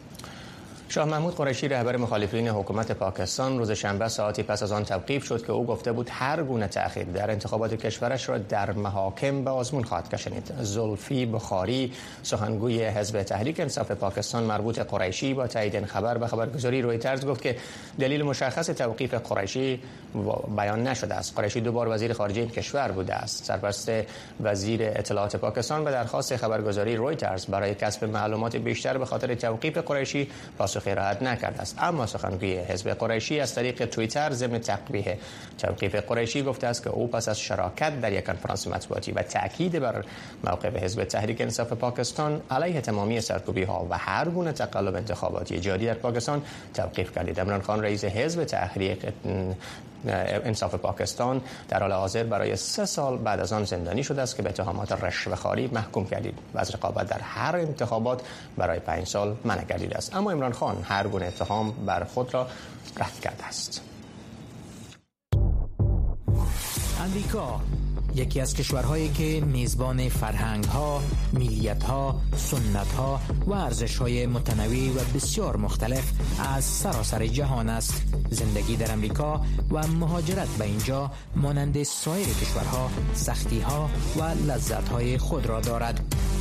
شاه 0.88 1.08
محمود 1.08 1.34
قریشی 1.34 1.68
رهبر 1.68 1.96
مخالفین 1.96 2.48
حکومت 2.48 2.92
پاکستان 2.92 3.58
روز 3.58 3.70
شنبه 3.70 4.08
ساعتی 4.08 4.42
پس 4.42 4.62
از 4.62 4.72
آن 4.72 4.84
توقیف 4.84 5.24
شد 5.24 5.46
که 5.46 5.52
او 5.52 5.66
گفته 5.66 5.92
بود 5.92 6.08
هر 6.12 6.42
گونه 6.42 6.68
تأخیر 6.68 7.04
در 7.04 7.30
انتخابات 7.30 7.74
کشورش 7.74 8.28
را 8.28 8.38
در 8.38 8.72
محاکم 8.72 9.44
به 9.44 9.50
آزمون 9.50 9.84
خواهد 9.84 10.08
کشانید 10.08 10.52
زلفی 10.60 11.26
بخاری 11.26 11.92
سخنگوی 12.22 12.84
حزب 12.84 13.22
تحریک 13.22 13.60
انصاف 13.60 13.90
پاکستان 13.90 14.42
مربوط 14.42 14.78
قریشی 14.78 15.34
با 15.34 15.46
تایید 15.46 15.84
خبر 15.84 16.18
به 16.18 16.26
خبرگزاری 16.26 16.82
رویترز 16.82 17.26
گفت 17.26 17.42
که 17.42 17.56
دلیل 17.98 18.22
مشخص 18.22 18.66
توقیف 18.66 19.14
قریشی 19.14 19.80
بیان 20.56 20.82
نشده 20.86 21.14
است. 21.14 21.36
قریشی 21.36 21.60
دو 21.60 21.72
بار 21.72 21.88
وزیر 21.88 22.12
خارجه 22.12 22.40
این 22.40 22.50
کشور 22.50 22.88
بوده 22.88 23.14
است. 23.14 23.44
سرپرست 23.44 23.90
وزیر 24.40 24.80
اطلاعات 24.82 25.36
پاکستان 25.36 25.84
به 25.84 25.90
درخواست 25.90 26.36
خبرگزاری 26.36 26.96
رویترز 26.96 27.46
برای 27.46 27.74
کسب 27.74 28.04
معلومات 28.04 28.56
بیشتر 28.56 28.98
به 28.98 29.04
خاطر 29.04 29.34
توقیف 29.34 29.78
قریشی 29.78 30.28
پاسخ 30.76 30.88
ارائه 30.90 31.24
نکرده 31.24 31.60
است. 31.60 31.76
اما 31.78 32.06
سخنگوی 32.06 32.58
حزب 32.58 32.90
قریشی 32.90 33.40
از 33.40 33.54
طریق 33.54 33.84
توییتر 33.84 34.32
ضمن 34.32 34.58
تقبیه 34.58 35.18
توقیف 35.58 35.94
قریشی 35.94 36.42
گفته 36.42 36.66
است 36.66 36.82
که 36.82 36.90
او 36.90 37.08
پس 37.08 37.28
از 37.28 37.40
شراکت 37.40 38.00
در 38.00 38.12
یک 38.12 38.24
کنفرانس 38.26 38.66
مطبوعاتی 38.66 39.12
و 39.12 39.22
تاکید 39.22 39.78
بر 39.78 40.04
موقف 40.44 40.76
حزب 40.76 41.04
تحریک 41.04 41.40
انصاف 41.40 41.72
پاکستان 41.72 42.40
علیه 42.50 42.80
تمامی 42.80 43.20
سرکوبی 43.20 43.62
ها 43.62 43.86
و 43.90 43.98
هر 43.98 44.28
گونه 44.28 44.52
تقلب 44.52 44.94
انتخاباتی 44.94 45.60
جاری 45.60 45.86
در 45.86 45.94
پاکستان 45.94 46.42
توقیف 46.74 47.12
کردید 47.14 47.40
عمران 47.40 47.62
خان 47.62 47.82
رئیس 47.82 48.04
حزب 48.04 48.44
تحریک 48.44 49.06
انصاف 50.44 50.74
پاکستان 50.74 51.40
در 51.68 51.80
حال 51.80 51.92
حاضر 51.92 52.24
برای 52.24 52.56
سه 52.56 52.84
سال 52.84 53.18
بعد 53.18 53.40
از 53.40 53.52
آن 53.52 53.64
زندانی 53.64 54.02
شده 54.02 54.22
است 54.22 54.36
که 54.36 54.42
به 54.42 54.48
اتهامات 54.48 54.92
رشوه‌خواری 54.92 55.70
محکوم 55.72 56.06
کردید 56.06 56.38
و 56.54 56.58
از 56.58 56.74
رقابت 56.74 57.08
در 57.08 57.18
هر 57.18 57.56
انتخابات 57.56 58.22
برای 58.56 58.78
پنج 58.78 59.06
سال 59.06 59.36
منع 59.44 59.64
گردیده 59.64 59.96
است. 59.96 60.16
اما 60.16 60.32
عمران 60.32 60.52
خان 60.52 60.65
هر 60.74 61.08
گونه 61.08 61.26
اتهام 61.26 61.70
بر 61.70 62.04
خود 62.04 62.34
را 62.34 62.46
رد 62.96 63.20
کرده 63.20 63.44
است 63.44 63.80
امریکا 67.00 67.60
یکی 68.16 68.40
از 68.40 68.54
کشورهایی 68.54 69.08
که 69.08 69.40
میزبان 69.46 70.08
فرهنگ 70.08 70.64
ها، 70.64 71.02
میلیت 71.32 71.82
ها، 71.82 72.20
سنت 72.36 72.92
ها 72.92 73.20
و 73.46 73.52
ارزش 73.52 73.96
های 73.96 74.26
متنوع 74.26 74.90
و 74.90 74.98
بسیار 75.14 75.56
مختلف 75.56 76.12
از 76.54 76.64
سراسر 76.64 77.26
جهان 77.26 77.68
است. 77.68 78.02
زندگی 78.30 78.76
در 78.76 78.92
امریکا 78.92 79.40
و 79.70 79.86
مهاجرت 79.86 80.48
به 80.48 80.64
اینجا 80.64 81.10
مانند 81.36 81.82
سایر 81.82 82.26
کشورها 82.26 82.90
سختی 83.14 83.60
ها 83.60 83.90
و 84.16 84.22
لذت 84.22 84.88
های 84.88 85.18
خود 85.18 85.46
را 85.46 85.60
دارد. 85.60 86.00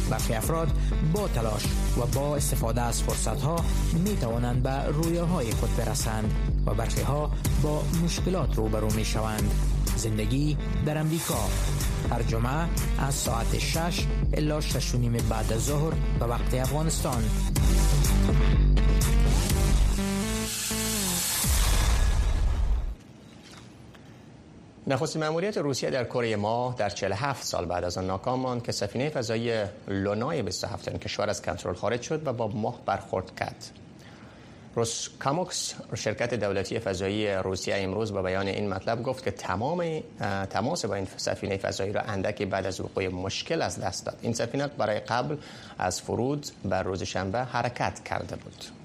برخی 0.10 0.34
افراد 0.34 0.72
با 1.14 1.28
تلاش 1.28 1.64
و 1.98 2.06
با 2.06 2.36
استفاده 2.36 2.82
از 2.82 3.04
فرصت 3.04 3.42
ها 3.42 3.56
می 3.94 4.18
توانند 4.18 4.64
به 4.64 4.84
رویه 4.88 5.22
های 5.22 5.52
خود 5.52 5.76
برسند 5.78 6.34
و 6.66 6.74
برخی 6.74 7.02
ها 7.02 7.32
با 7.64 7.84
مشکلات 8.04 8.56
روبرو 8.56 8.94
می 8.94 9.06
شوند. 9.06 9.52
زندگی 9.96 10.58
در 10.86 10.98
امریکا 10.98 11.50
هر 12.12 12.24
جمعه 12.24 12.68
از 13.00 13.14
ساعت 13.14 13.60
6 13.60 14.06
الا 14.34 14.62
6 14.62 14.96
نیم 14.96 15.12
بعد 15.30 15.54
از 15.54 15.66
ظهر 15.66 15.94
به 16.20 16.26
وقت 16.26 16.54
افغانستان 16.54 17.24
نخستین 24.88 25.24
مأموریت 25.24 25.58
روسیه 25.58 25.90
در 25.90 26.04
کره 26.04 26.36
ماه 26.36 26.76
در 26.76 26.90
47 26.90 27.44
سال 27.44 27.66
بعد 27.66 27.84
از 27.84 27.98
آن 27.98 28.08
ناکام 28.08 28.40
ماند 28.40 28.64
که 28.64 28.72
سفینه 28.72 29.10
فضایی 29.10 29.64
لونای 29.88 30.42
27 30.42 30.90
کشور 30.90 31.30
از 31.30 31.42
کنترل 31.42 31.74
خارج 31.74 32.02
شد 32.02 32.28
و 32.28 32.34
با 32.34 32.48
ماه 32.48 32.82
برخورد 32.86 33.36
کرد. 33.36 33.72
روسکاموکس 34.76 35.74
شرکت 35.96 36.34
دولتی 36.34 36.80
فضایی 36.80 37.34
روسیه 37.34 37.76
امروز 37.78 38.14
با 38.14 38.22
بیان 38.22 38.48
این 38.48 38.70
مطلب 38.70 39.04
گفت 39.04 39.24
که 39.24 39.32
تمام 39.32 40.04
تماس 40.50 40.86
با 40.86 40.96
این 40.96 41.08
سفینه 41.18 41.58
فضایی 41.58 41.92
را 41.92 42.02
اندکی 42.02 42.46
بعد 42.46 42.66
از 42.66 42.82
وقوع 42.82 43.08
مشکل 43.08 43.62
از 43.62 43.80
دست 43.80 44.06
داد 44.06 44.18
این 44.22 44.34
سفینه 44.34 44.68
برای 44.68 45.00
قبل 45.00 45.38
از 45.78 46.02
فرود 46.02 46.48
بر 46.66 46.84
روز 46.84 47.04
شنبه 47.04 47.40
حرکت 47.40 48.04
کرده 48.04 48.36
بود 48.36 48.85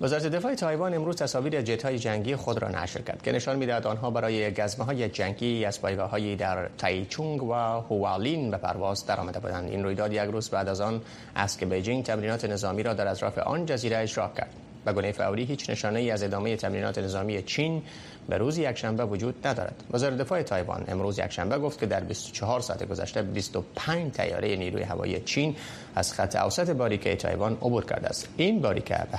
وزارت 0.00 0.26
دفاع 0.26 0.54
تایوان 0.54 0.94
امروز 0.94 1.16
تصاویر 1.16 1.62
جت 1.62 1.84
های 1.84 1.98
جنگی 1.98 2.36
خود 2.36 2.62
را 2.62 2.68
نشر 2.68 3.00
کرد 3.00 3.22
که 3.22 3.32
نشان 3.32 3.56
می‌دهد 3.56 3.86
آنها 3.86 4.10
برای 4.10 4.54
گزمه 4.54 4.84
های 4.84 5.08
جنگی 5.08 5.64
از 5.64 5.82
پایگاه 5.82 6.10
هایی 6.10 6.36
در 6.36 6.68
تایچونگ 6.78 7.42
و 7.42 7.52
هوالین 7.54 8.50
به 8.50 8.56
پرواز 8.56 9.06
درآمده 9.06 9.40
بودند. 9.40 9.70
این 9.70 9.84
رویداد 9.84 10.12
یک 10.12 10.20
روز 10.20 10.48
بعد 10.48 10.68
از 10.68 10.80
آن 10.80 11.00
است 11.36 11.58
که 11.58 11.66
بیجینگ 11.66 12.04
تمرینات 12.04 12.44
نظامی 12.44 12.82
را 12.82 12.94
در 12.94 13.08
اطراف 13.08 13.38
آن 13.38 13.66
جزیره 13.66 13.98
اجرا 13.98 14.30
کرد. 14.36 14.67
به 14.84 14.92
گونه 14.92 15.12
فوری 15.12 15.44
هیچ 15.44 15.70
نشانه 15.70 16.00
ای 16.00 16.10
از 16.10 16.22
ادامه 16.22 16.56
تمرینات 16.56 16.98
نظامی 16.98 17.42
چین 17.42 17.82
به 18.28 18.38
روز 18.38 18.58
یکشنبه 18.58 19.04
وجود 19.04 19.46
ندارد. 19.46 19.84
وزارت 19.90 20.16
دفاع 20.16 20.42
تایوان 20.42 20.84
امروز 20.88 21.18
یکشنبه 21.18 21.58
گفت 21.58 21.80
که 21.80 21.86
در 21.86 22.00
24 22.00 22.60
ساعت 22.60 22.88
گذشته 22.88 23.22
25 23.22 24.12
تیاره 24.12 24.56
نیروی 24.56 24.82
هوایی 24.82 25.20
چین 25.20 25.56
از 25.94 26.12
خط 26.12 26.36
اوسط 26.36 26.70
باریکه 26.70 27.16
تایوان 27.16 27.52
عبور 27.52 27.84
کرده 27.84 28.08
است. 28.08 28.28
این 28.36 28.60
باریکه 28.60 28.94
به 28.94 29.18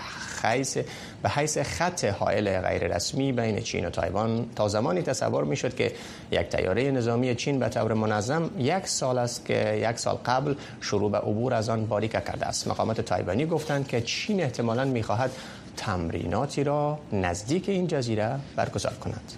حیث 0.50 0.78
به 1.24 1.30
حیث 1.30 1.58
خط 1.58 2.06
حائل 2.06 2.62
غیر 2.62 2.96
رسمی 2.96 3.32
بین 3.32 3.60
چین 3.60 3.86
و 3.86 3.90
تایوان 3.90 4.50
تا 4.56 4.68
زمانی 4.68 5.02
تصور 5.02 5.44
می 5.44 5.56
شد 5.56 5.76
که 5.76 5.92
یک 6.32 6.50
تیاره 6.50 6.92
نظامی 6.92 7.36
چین 7.36 7.60
به 7.60 7.70
طور 7.70 7.94
منظم 7.94 8.50
یک 8.58 8.88
سال 8.88 9.18
است 9.18 9.46
که 9.46 9.90
یک 9.90 10.00
سال 10.00 10.16
قبل 10.26 10.56
شروع 10.82 11.12
به 11.12 11.18
عبور 11.18 11.54
از 11.54 11.70
آن 11.70 11.86
باریکه 11.86 12.22
کرده 12.28 12.46
است. 12.46 12.68
مقامات 12.68 13.02
تایوانی 13.02 13.46
گفتند 13.46 13.88
که 13.88 14.02
چین 14.02 14.42
احتمالاً 14.42 14.86
می‌خواهد 14.86 15.32
تمریناتی 15.78 16.64
را 16.64 17.00
نزدیک 17.14 17.70
این 17.70 17.88
جزیره 17.88 18.40
برگزار 18.56 18.94
کند. 18.94 19.34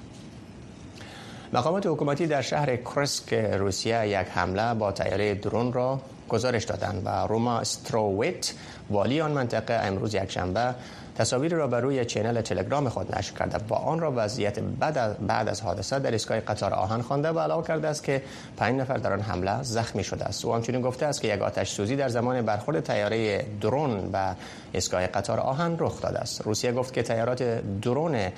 مقامات 1.54 1.88
حکومتی 1.88 2.28
در 2.28 2.42
شهر 2.42 2.76
کرسک 2.76 3.34
روسیه 3.34 4.08
یک 4.08 4.28
حمله 4.28 4.74
با 4.74 4.92
تیاره 4.92 5.36
درون 5.36 5.74
را 5.74 6.00
گزارش 6.30 6.64
دادند 6.64 7.02
و 7.06 7.10
روما 7.28 7.60
استروویت 7.60 8.54
والی 8.90 9.22
آن 9.22 9.32
منطقه 9.32 9.74
امروز 9.74 10.14
یک 10.16 10.32
شنبه 10.32 10.76
تصاویر 11.18 11.56
را 11.56 11.68
بر 11.68 11.82
روی 11.82 12.06
چینل 12.06 12.42
تلگرام 12.42 12.90
خود 12.90 13.16
نشر 13.16 13.34
کرده 13.34 13.58
با 13.58 13.76
آن 13.76 14.00
را 14.00 14.14
وضعیت 14.16 14.60
بعد, 14.60 15.28
بعد 15.28 15.50
از 15.50 15.62
حادثه 15.62 16.00
در 16.00 16.12
ایستگاه 16.12 16.40
قطار 16.40 16.74
آهن 16.74 17.02
خوانده 17.02 17.30
و 17.30 17.40
علاوه 17.40 17.68
کرده 17.68 17.88
است 17.88 18.04
که 18.04 18.22
پنج 18.58 18.80
نفر 18.80 18.98
در 18.98 19.14
آن 19.14 19.22
حمله 19.22 19.64
زخمی 19.64 20.04
شده 20.04 20.26
است. 20.26 20.46
او 20.46 20.56
همچنین 20.56 20.82
گفته 20.82 21.06
است 21.06 21.22
که 21.22 21.28
یک 21.28 21.42
آتش 21.42 21.72
سوزی 21.72 21.96
در 21.96 22.10
زمان 22.10 22.42
برخورد 22.42 22.84
تیاره 22.84 23.46
درون 23.62 24.10
و 24.14 24.36
ایستگاه 24.72 25.08
قطار 25.08 25.40
آهن 25.40 25.76
رخ 25.80 26.02
داده 26.02 26.20
است. 26.20 26.42
روسیه 26.42 26.72
گفت 26.72 26.94
که 26.94 27.04
تیارات 27.04 27.44
درون 27.82 28.32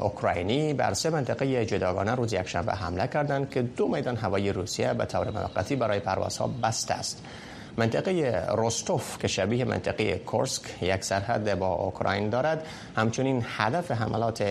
اوکراینی 0.00 0.74
بر 0.74 0.94
سه 0.94 1.10
منطقه 1.10 1.66
جداگانه 1.66 2.14
روز 2.14 2.32
یکشنبه 2.32 2.72
حمله 2.72 3.06
کردند 3.06 3.50
که 3.50 3.62
دو 3.62 3.88
میدان 3.88 4.16
هوایی 4.16 4.52
روسیه 4.52 4.92
به 4.92 5.04
طور 5.04 5.30
موقتی 5.30 5.76
برای 5.76 6.00
پروازها 6.00 6.50
بسته 6.62 6.94
است. 6.94 7.22
منطقه 7.76 8.42
روستوف 8.48 9.18
که 9.18 9.28
شبیه 9.28 9.64
منطقه 9.64 10.18
کورسک 10.18 10.82
یک 10.82 11.04
سرحد 11.04 11.58
با 11.58 11.68
اوکراین 11.74 12.28
دارد. 12.28 12.66
همچنین 12.96 13.44
هدف 13.48 13.90
حملات 13.90 14.44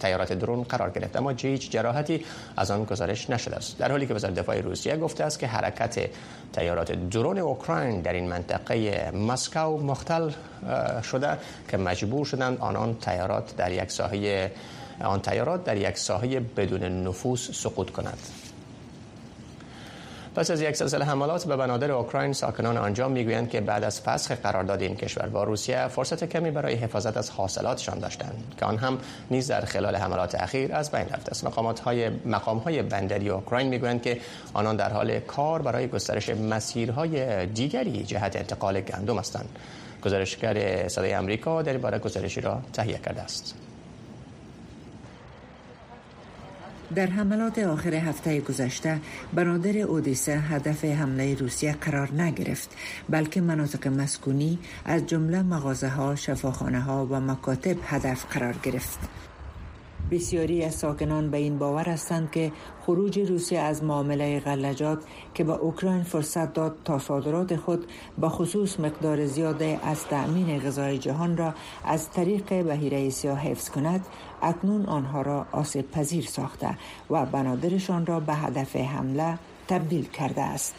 تیارات 0.00 0.32
درون 0.32 0.62
قرار 0.62 0.90
گرفت 0.90 1.16
اما 1.16 1.30
هیچ 1.30 1.70
جراحتی 1.70 2.24
از 2.56 2.70
آن 2.70 2.84
گزارش 2.84 3.30
نشده 3.30 3.56
است. 3.56 3.78
در 3.78 3.90
حالی 3.90 4.06
که 4.06 4.14
وزارت 4.14 4.34
دفاع 4.34 4.60
روسیه 4.60 4.96
گفته 4.96 5.24
است 5.24 5.38
که 5.38 5.46
حرکت 5.46 6.10
تیارات 6.52 6.92
درون 6.92 7.38
اوکراین 7.38 8.00
در 8.00 8.12
این 8.12 8.28
منطقه 8.28 9.10
مسکو 9.10 9.78
مختل 9.78 10.30
شده 11.02 11.38
که 11.68 11.76
مجبور 11.76 12.26
شدند 12.26 12.58
آنان 12.60 12.96
تیارات 13.00 13.56
در 13.56 13.72
یک 13.72 13.90
ساحه 13.90 14.52
آن 15.04 15.20
تیارات 15.20 15.64
در 15.64 15.76
یک 15.76 15.98
ساحه 15.98 16.40
بدون 16.40 16.82
نفوس 16.82 17.50
سقوط 17.50 17.90
کنند. 17.90 18.18
پس 20.36 20.50
از 20.50 20.60
یک 20.60 20.76
سلسله 20.76 21.04
حملات 21.04 21.44
به 21.44 21.56
بنادر 21.56 21.90
اوکراین 21.90 22.32
ساکنان 22.32 22.76
آنجا 22.76 23.08
می‌گویند 23.08 23.50
که 23.50 23.60
بعد 23.60 23.84
از 23.84 24.00
فسخ 24.00 24.32
قرارداد 24.32 24.82
این 24.82 24.96
کشور 24.96 25.28
با 25.28 25.44
روسیه 25.44 25.88
فرصت 25.88 26.24
کمی 26.24 26.50
برای 26.50 26.74
حفاظت 26.74 27.16
از 27.16 27.30
حاصلاتشان 27.30 27.98
داشتند 27.98 28.54
که 28.58 28.66
آن 28.66 28.78
هم 28.78 28.98
نیز 29.30 29.48
در 29.48 29.60
خلال 29.60 29.96
حملات 29.96 30.34
اخیر 30.34 30.74
از 30.74 30.90
بین 30.90 31.08
رفته 31.08 31.30
است. 31.30 31.44
مقامات 31.44 31.80
های 31.80 32.08
مقام 32.08 32.58
های 32.58 32.82
بندری 32.82 33.28
اوکراین 33.28 33.68
می‌گویند 33.68 34.02
که 34.02 34.20
آنان 34.54 34.76
در 34.76 34.92
حال 34.92 35.20
کار 35.20 35.62
برای 35.62 35.88
گسترش 35.88 36.28
مسیرهای 36.28 37.46
دیگری 37.46 38.04
جهت 38.04 38.36
انتقال 38.36 38.80
گندم 38.80 39.18
هستند. 39.18 39.48
گزارشگر 40.04 40.88
صدای 40.88 41.14
آمریکا 41.14 41.62
در 41.62 41.76
باره 41.78 41.98
گزارشی 41.98 42.40
را 42.40 42.62
تهیه 42.72 42.98
کرده 42.98 43.22
است. 43.22 43.54
در 46.94 47.06
حملات 47.06 47.58
آخر 47.58 47.94
هفته 47.94 48.40
گذشته 48.40 49.00
بنادر 49.34 49.78
اودیسه 49.78 50.38
هدف 50.38 50.84
حمله 50.84 51.34
روسیه 51.34 51.72
قرار 51.72 52.12
نگرفت 52.12 52.76
بلکه 53.08 53.40
مناطق 53.40 53.88
مسکونی 53.88 54.58
از 54.84 55.06
جمله 55.06 55.42
مغازه 55.42 55.88
ها، 55.88 56.14
شفاخانه 56.14 56.80
ها 56.80 57.06
و 57.06 57.20
مکاتب 57.20 57.76
هدف 57.84 58.24
قرار 58.30 58.54
گرفت. 58.62 58.98
بسیاری 60.10 60.64
از 60.64 60.74
ساکنان 60.74 61.30
به 61.30 61.36
این 61.36 61.58
باور 61.58 61.84
هستند 61.84 62.30
که 62.30 62.52
خروج 62.82 63.18
روسیه 63.18 63.58
از 63.58 63.84
معامله 63.84 64.40
غلجات 64.40 64.98
که 65.34 65.44
به 65.44 65.52
اوکراین 65.52 66.02
فرصت 66.02 66.52
داد 66.52 66.76
تا 66.84 66.98
صادرات 66.98 67.56
خود 67.56 67.86
به 68.18 68.28
خصوص 68.28 68.80
مقدار 68.80 69.26
زیاد 69.26 69.62
از 69.62 70.04
تأمین 70.04 70.58
غذای 70.58 70.98
جهان 70.98 71.36
را 71.36 71.54
از 71.84 72.10
طریق 72.10 72.64
بهیره 72.64 73.10
سیاه 73.10 73.38
حفظ 73.38 73.70
کند 73.70 74.06
اکنون 74.42 74.86
آنها 74.86 75.22
را 75.22 75.46
آسیب 75.52 75.90
پذیر 75.90 76.24
ساخته 76.24 76.78
و 77.10 77.26
بنادرشان 77.26 78.06
را 78.06 78.20
به 78.20 78.34
هدف 78.34 78.76
حمله 78.76 79.38
تبدیل 79.68 80.08
کرده 80.08 80.42
است. 80.42 80.74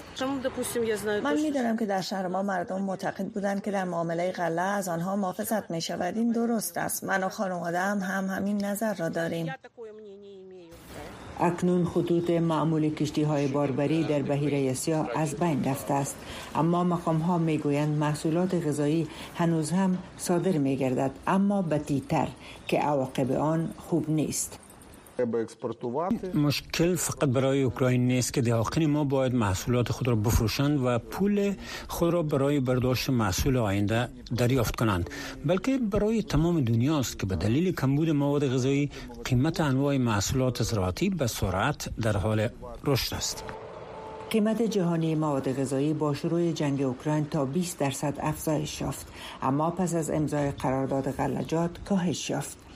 من 1.24 1.41
می‌دانم 1.41 1.77
که 1.77 1.86
در 1.86 2.01
شهر 2.01 2.27
ما 2.27 2.44
مردم 2.44 2.82
معتقد 2.82 3.25
بودند 3.25 3.63
که 3.63 3.72
در 3.72 3.84
معامله 3.84 4.32
غله 4.32 4.62
از 4.62 4.88
آنها 4.88 5.15
محافظت 5.15 5.72
می 5.72 5.82
شود 5.82 6.17
این 6.17 6.32
درست 6.32 6.77
است. 6.77 7.03
من 7.03 7.24
و 7.24 7.29
خانواده 7.29 7.79
هم, 7.79 8.00
هم 8.00 8.25
همین 8.25 8.65
نظر 8.65 8.94
را 8.94 9.10
داریم. 9.10 9.53
اکنون 11.39 11.86
خطوط 11.86 12.29
معمول 12.29 12.89
کشتی 12.89 13.24
های 13.24 13.48
باربری 13.48 14.03
در 14.03 14.22
بحیره 14.22 14.74
سیاه 14.74 15.10
از 15.15 15.36
بین 15.36 15.63
رفته 15.63 15.94
است. 15.94 16.15
اما 16.56 16.84
مقام 16.84 17.17
ها 17.17 17.38
می 17.38 17.58
گویند 17.58 17.98
محصولات 17.98 18.67
غذایی 18.67 19.08
هنوز 19.36 19.72
هم 19.72 19.98
صادر 20.17 20.58
می 20.58 20.77
گردد 20.77 21.12
اما 21.27 21.62
بتیتر 21.62 22.27
که 22.67 22.79
عواقب 22.79 23.32
آن 23.32 23.74
خوب 23.77 24.10
نیست. 24.10 24.60
مشکل 26.34 26.96
فقط 26.96 27.30
برای 27.30 27.62
اوکراین 27.62 28.08
نیست 28.08 28.34
که 28.34 28.42
دهاقین 28.42 28.90
ما 28.90 29.04
باید 29.04 29.36
محصولات 29.36 29.92
خود 29.92 30.08
را 30.08 30.16
بفروشند 30.16 30.80
و 30.86 31.00
پول 31.00 31.54
خود 31.88 32.14
را 32.14 32.24
برای 32.24 32.60
برداشت 32.60 33.10
محصول 33.10 33.58
آینده 33.58 34.10
دریافت 34.36 34.76
کنند. 34.76 35.10
بلکه 35.46 35.78
برای 35.78 36.24
تمام 36.24 36.62
دنیاست 36.62 37.20
که 37.20 37.26
به 37.26 37.36
دلیل 37.36 37.76
کمبود 37.76 38.10
مواد 38.10 38.54
غذایی 38.54 38.92
قیمت 39.26 39.62
انواع 39.62 39.98
محصولات 39.98 40.64
زراعتی 40.64 41.10
به 41.10 41.28
سرعت 41.28 41.90
در 42.02 42.18
حال 42.18 42.48
رشد 42.86 43.14
است. 43.14 43.44
قیمت 44.30 44.62
جهانی 44.62 45.16
مواد 45.16 45.62
غذایی 45.62 45.94
با 45.94 46.14
شروع 46.14 46.52
جنگ 46.52 46.82
اوکراین 46.82 47.26
تا 47.26 47.46
20 47.46 47.80
درصد 47.80 48.14
افزایش 48.20 48.82
یافت. 48.82 49.08
اما 49.42 49.72
پس 49.72 49.96
از 49.96 50.10
امضای 50.10 50.52
قرارداد 50.52 51.12
غلجات 51.12 51.72
کاهش 51.90 52.30
یافت. 52.30 52.67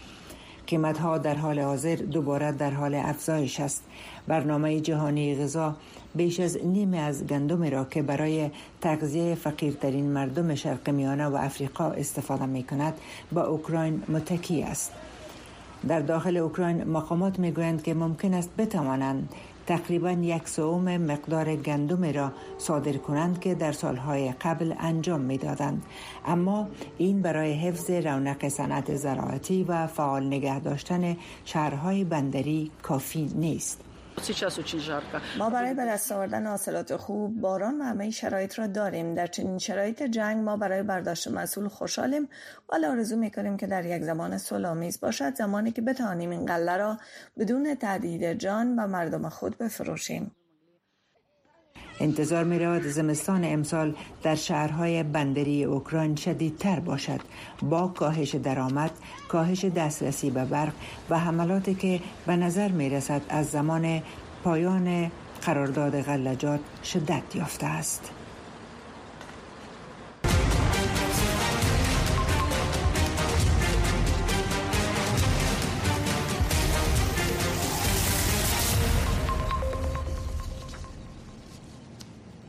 قیمت 0.71 0.97
ها 0.97 1.17
در 1.17 1.35
حال 1.35 1.59
حاضر 1.59 1.95
دوباره 1.95 2.51
در 2.51 2.71
حال 2.71 2.95
افزایش 2.95 3.59
است. 3.59 3.83
برنامه 4.27 4.79
جهانی 4.79 5.35
غذا 5.35 5.75
بیش 6.15 6.39
از 6.39 6.57
نیم 6.65 6.93
از 6.93 7.27
گندم 7.27 7.63
را 7.63 7.85
که 7.85 8.01
برای 8.01 8.49
تغذیه 8.81 9.35
فقیرترین 9.35 10.05
مردم 10.11 10.55
شرق 10.55 10.89
میانه 10.89 11.27
و 11.27 11.35
افریقا 11.35 11.85
استفاده 11.85 12.45
می 12.45 12.63
کند 12.63 12.93
با 13.31 13.43
اوکراین 13.43 14.03
متکی 14.09 14.63
است. 14.63 14.91
در 15.87 15.99
داخل 15.99 16.37
اوکراین 16.37 16.83
مقامات 16.83 17.39
می 17.39 17.51
گویند 17.51 17.83
که 17.83 17.93
ممکن 17.93 18.33
است 18.33 18.49
بتوانند 18.57 19.29
تقریبا 19.67 20.11
یک 20.11 20.47
سوم 20.47 20.97
مقدار 20.97 21.55
گندم 21.55 22.03
را 22.03 22.31
صادر 22.57 22.97
کنند 22.97 23.39
که 23.39 23.55
در 23.55 23.71
سالهای 23.71 24.31
قبل 24.31 24.73
انجام 24.79 25.21
می‌دادند. 25.21 25.83
اما 26.25 26.67
این 26.97 27.21
برای 27.21 27.53
حفظ 27.53 27.89
رونق 27.89 28.47
صنعت 28.47 28.95
زراعتی 28.95 29.63
و 29.63 29.87
فعال 29.87 30.27
نگه 30.27 30.59
داشتن 30.59 31.17
شهرهای 31.45 32.03
بندری 32.03 32.71
کافی 32.81 33.31
نیست. 33.35 33.90
ما 35.37 35.49
برای 35.49 35.73
به 35.73 35.85
دست 35.85 36.11
آوردن 36.11 36.47
حاصلات 36.47 36.95
خوب 36.95 37.41
باران 37.41 37.81
و 37.81 37.83
همه 37.83 38.09
شرایط 38.09 38.59
را 38.59 38.67
داریم. 38.67 39.15
در 39.15 39.27
چنین 39.27 39.57
شرایط 39.57 40.03
جنگ 40.03 40.43
ما 40.43 40.57
برای 40.57 40.83
برداشت 40.83 41.27
مسئول 41.27 41.67
خوشحالیم. 41.67 42.29
و 42.69 42.75
آرزو 42.85 43.15
می‌کنیم 43.15 43.57
که 43.57 43.67
در 43.67 43.85
یک 43.85 44.03
زمان 44.03 44.37
صلحآمیز 44.37 44.99
باشد 44.99 45.35
زمانی 45.35 45.71
که 45.71 45.81
بتوانیم 45.81 46.29
این 46.29 46.45
قله 46.45 46.77
را 46.77 46.97
بدون 47.39 47.75
تهدید 47.75 48.33
جان 48.33 48.75
و 48.75 48.87
مردم 48.87 49.29
خود 49.29 49.57
بفروشیم. 49.57 50.35
انتظار 51.99 52.43
می 52.43 52.59
رود 52.59 52.81
زمستان 52.81 53.43
امسال 53.43 53.95
در 54.23 54.35
شهرهای 54.35 55.03
بندری 55.03 55.63
اوکراین 55.63 56.15
شدیدتر 56.15 56.79
باشد 56.79 57.19
با 57.61 57.87
کاهش 57.87 58.35
درآمد، 58.35 58.91
کاهش 59.27 59.65
دسترسی 59.65 60.29
به 60.29 60.45
برق 60.45 60.73
و 61.09 61.19
حملاتی 61.19 61.75
که 61.75 61.99
به 62.25 62.35
نظر 62.35 62.67
می 62.67 62.89
رسد 62.89 63.21
از 63.29 63.49
زمان 63.49 64.01
پایان 64.43 65.11
قرارداد 65.41 66.01
غلجات 66.01 66.59
شدت 66.83 67.35
یافته 67.35 67.65
است. 67.65 68.11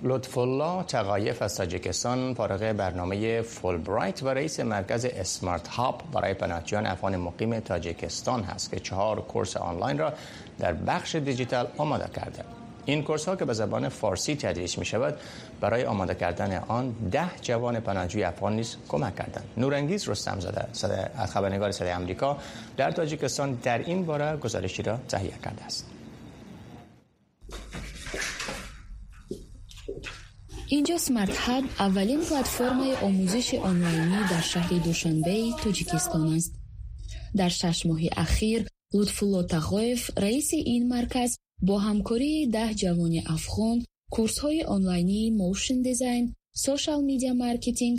لطف 0.05 0.39
الله 0.39 0.83
تقایف 0.83 1.43
از 1.43 1.57
تاجیکستان 1.57 2.35
فارغ 2.35 2.73
برنامه 2.73 3.43
فول 3.43 3.77
برایت 3.77 4.23
و 4.23 4.29
رئیس 4.29 4.61
مرکز 4.61 5.05
اسمارت 5.05 5.69
هاب 5.69 6.03
برای 6.13 6.35
پناهجویان 6.35 6.87
افغان 6.87 7.17
مقیم 7.17 7.61
تاجیکستان 7.61 8.43
هست 8.43 8.71
که 8.71 8.81
چهار 8.81 9.21
کورس 9.21 9.57
آنلاین 9.57 9.99
را 9.99 10.13
در 10.59 10.73
بخش 10.73 11.15
دیجیتال 11.15 11.67
آماده 11.79 12.11
کرده. 12.17 12.45
این 12.85 13.03
کورس 13.03 13.29
ها 13.29 13.37
که 13.37 13.45
به 13.45 13.53
زبان 13.53 13.89
فارسی 13.89 14.37
تدریس 14.37 14.79
می 14.79 14.85
شود 14.85 15.15
برای 15.61 15.85
آماده 15.85 16.15
کردن 16.15 16.57
آن 16.69 16.91
ده 17.13 17.31
جوان 17.43 17.81
پناهجوی 17.81 18.25
افغان 18.25 18.57
نیز 18.57 18.77
کمک 18.89 19.17
کردند. 19.17 19.45
نورانگیز 19.57 20.09
رستم 20.09 20.41
زده 20.41 20.67
صده 20.73 21.27
خبرنگار 21.27 21.73
صدای 21.73 21.93
آمریکا 21.93 22.37
در 22.77 22.91
تاجیکستان 22.91 23.53
در 23.53 23.79
این 23.79 24.05
باره 24.05 24.37
گزارشی 24.37 24.83
را 24.83 24.99
تهیه 25.09 25.33
کرده 25.45 25.65
است. 25.65 26.02
инҷо 30.77 30.97
смартхаб 31.07 31.65
аввалин 31.87 32.21
платформаи 32.29 32.99
омӯзиши 33.07 33.57
онлайнӣ 33.71 34.21
дар 34.33 34.45
шаҳри 34.53 34.79
душанбеи 34.89 35.55
тоҷикистон 35.63 36.27
аст. 36.37 36.53
Дар 37.39 37.53
шаш 37.61 37.79
моҳи 37.89 38.09
ахир 38.25 38.61
лутфулло 38.97 39.43
тағоев 39.55 40.01
раиси 40.25 40.59
ин 40.75 40.83
марказ 40.95 41.31
бо 41.67 41.75
ҳамкории 41.87 42.49
даҳ 42.57 42.71
ҷавони 42.83 43.21
афғон 43.37 43.79
курсҳои 44.15 44.63
онлайнии 44.77 45.35
моушн 45.41 45.79
дизайн 45.89 46.25
сошал 46.67 47.01
медиа 47.11 47.33
маркетинг 47.45 47.97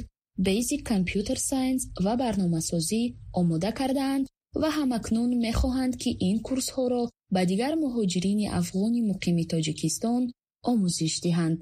бейзик 0.48 0.82
компютер 0.92 1.38
сайенс 1.50 1.82
ва 2.06 2.14
барномасозӣ 2.24 3.04
омода 3.40 3.72
кардаанд 3.80 4.26
ва 4.62 4.70
ҳамакнун 4.78 5.30
мехоҳанд 5.46 5.94
ки 6.02 6.10
ин 6.30 6.38
курсҳоро 6.48 7.04
ба 7.36 7.42
дигар 7.52 7.74
муҳоҷирини 7.84 8.48
афғони 8.60 9.02
муқими 9.10 9.44
тоҷикистон 9.54 10.24
омӯзиш 10.72 11.16
диҳанд 11.28 11.60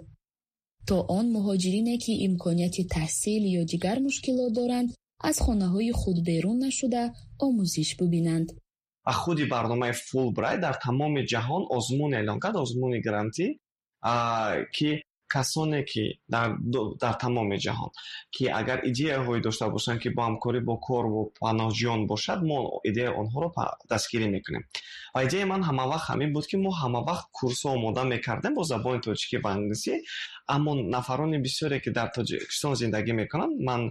то 0.87 0.95
он 1.17 1.25
муҳоҷирине 1.35 1.95
ки 2.03 2.13
имконияти 2.27 2.83
таҳсил 2.95 3.43
ё 3.59 3.63
дигар 3.73 3.97
мушкилот 4.07 4.51
доранд 4.59 4.89
аз 5.29 5.37
хонаҳои 5.45 5.91
худ 6.01 6.17
берун 6.29 6.57
нашуда 6.65 7.01
омӯзиш 7.45 7.89
бубинанд. 7.99 8.47
Худи 9.21 9.45
барномаи 9.53 9.93
фулбрайт 10.07 10.59
дар 10.65 10.75
тамоми 10.85 11.21
ҷаҳон 11.33 11.63
озмун 11.77 12.11
эълон 12.19 12.39
кард 12.43 12.55
озмуни 12.63 12.99
грантӣ 13.07 13.47
ки 14.75 14.89
касоне 15.33 15.81
ки 15.91 16.03
дар 16.33 17.15
тамоми 17.23 17.57
ҷаҳон 17.65 17.91
ки 18.35 18.43
агар 18.59 18.79
идеяҳое 18.89 19.39
дошта 19.47 19.65
бошанд 19.75 19.99
ки 20.03 20.09
бо 20.15 20.21
ҳамкорӣ 20.27 20.59
бо 20.69 20.75
корву 20.87 21.21
паноҳҷӯён 21.41 22.01
бошад 22.11 22.39
мо 22.49 22.57
идеяи 22.89 23.13
онҳоро 23.21 23.47
дастгирӣ 23.91 24.27
мекунем 24.35 24.63
ва 25.13 25.19
идеяи 25.25 25.45
ман 25.53 25.61
ҳамавақт 25.69 26.05
ҳамин 26.11 26.29
буд 26.35 26.45
ки 26.49 26.57
мо 26.65 26.71
ҳамавақт 26.83 27.25
курсҳо 27.37 27.69
омода 27.77 28.03
мекардем 28.13 28.53
бо 28.57 28.63
забони 28.71 28.99
тоҷикӣ 29.07 29.37
ва 29.43 29.49
англисӣ. 29.57 29.93
Аммо 30.55 30.71
нафарони 30.95 31.37
бисёре 31.45 31.77
ки 31.83 31.89
дар 31.97 32.09
тоҷикистон 32.17 32.73
зиндагӣ 32.81 33.13
мекунанд 33.21 33.53
ман 33.67 33.81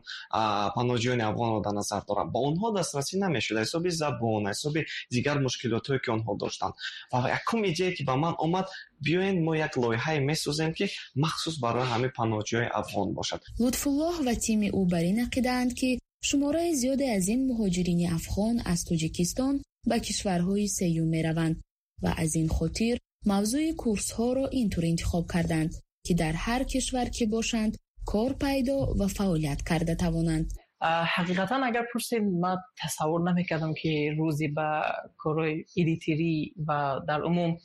паноҳҷӯёни 0.77 1.25
афғонро 1.31 1.59
дар 1.67 1.75
назар 1.81 2.03
дорам. 2.09 2.29
Ба 2.35 2.39
онҳо 2.49 2.69
дастрасӣ 2.79 3.15
намешуд 3.25 3.57
ҳисоби 3.63 3.91
забон 4.03 4.43
ҳисоби 4.53 4.81
дигар 5.15 5.37
мушкилотҳое 5.47 5.99
ки 6.05 6.09
онҳо 6.17 6.33
доштанд. 6.43 6.75
Ва 7.13 7.19
якум 7.39 7.61
идея 7.71 7.91
ки 7.97 8.03
ба 8.09 8.15
ман 8.25 8.35
омад 8.45 8.67
биёед 9.07 9.37
мо 9.47 9.53
як 9.67 9.73
лоиҳае 9.83 10.21
месозем 10.31 10.71
ки 10.79 10.85
махсус 11.25 11.57
барои 11.65 11.87
ҳамаи 11.93 12.11
паноҳҷӯёи 12.19 12.69
афғон 12.81 13.09
бошад. 13.19 13.41
Лутфуллоҳ 13.63 14.17
ва 14.27 14.35
тими 14.47 14.69
ӯ 14.81 14.83
бар 14.93 15.05
ин 15.11 15.19
ақидаанд 15.27 15.73
ки 15.81 15.89
шумораи 16.29 16.73
зиёде 16.83 17.07
аз 17.17 17.27
ин 17.35 17.41
муҳоҷирини 17.51 18.07
афғон 18.19 18.57
аз 18.73 18.81
тоҷикистон 18.89 19.55
به 19.87 20.01
کشورهای 20.01 20.69
سیوم 20.69 21.09
می 21.09 21.23
روند 21.23 21.63
و 22.03 22.15
از 22.17 22.35
این 22.35 22.49
خاطر 22.49 22.99
موضوع 23.27 23.73
کورس 23.79 24.13
ها 24.13 24.33
را 24.33 24.47
اینطور 24.47 24.85
انتخاب 24.87 25.25
کردند 25.33 25.75
که 26.07 26.15
در 26.15 26.33
هر 26.33 26.65
کشور 26.65 27.05
که 27.05 27.27
باشند 27.27 27.77
کار 28.07 28.33
پیدا 28.33 28.95
و 28.99 29.09
فعالیت 29.09 29.63
کرده 29.69 29.95
توانند. 29.95 30.53
حقیقتا 30.83 31.57
اگر 31.65 31.87
پرسید 31.95 32.23
ما 32.23 32.59
تصور 32.79 33.31
نمی‌کردم 33.31 33.75
که 33.75 34.15
روزی 34.19 34.49
به 34.49 34.83
کارهای 35.17 35.65
ایدیتری 35.75 36.55
و 36.69 37.01
در 37.09 37.23
عموم 37.23 37.57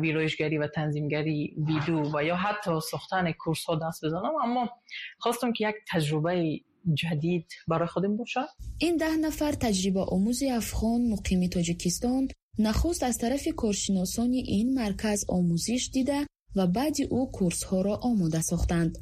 ویرایشگری 0.00 0.58
و 0.58 0.66
تنظیمگری 0.66 1.56
ویدیو 1.66 2.18
و 2.18 2.22
یا 2.24 2.36
حتی 2.36 2.80
ساختن 2.90 3.32
کورس 3.32 3.64
ها 3.64 3.80
دست 3.88 4.04
بزنم 4.04 4.32
اما 4.42 4.68
خواستم 5.18 5.52
که 5.52 5.68
یک 5.68 5.74
تجربه 5.92 6.60
جدید 6.94 7.46
برای 7.68 7.88
خودم 7.88 8.16
باشه 8.16 8.40
این 8.78 8.96
ده 8.96 9.16
نفر 9.16 9.52
تجربه 9.52 10.00
آموز 10.00 10.42
افغان 10.42 11.08
مقیم 11.08 11.48
تاجیکستان 11.48 12.28
نخست 12.58 13.02
از 13.02 13.18
طرف 13.18 13.48
کارشناسان 13.56 14.32
این 14.32 14.74
مرکز 14.74 15.24
آموزش 15.28 15.90
دیده 15.92 16.26
و 16.56 16.66
بعد 16.66 16.96
او 17.10 17.30
کورس 17.30 17.64
ها 17.64 17.80
را 17.80 17.96
آماده 17.96 18.40
ساختند. 18.40 18.98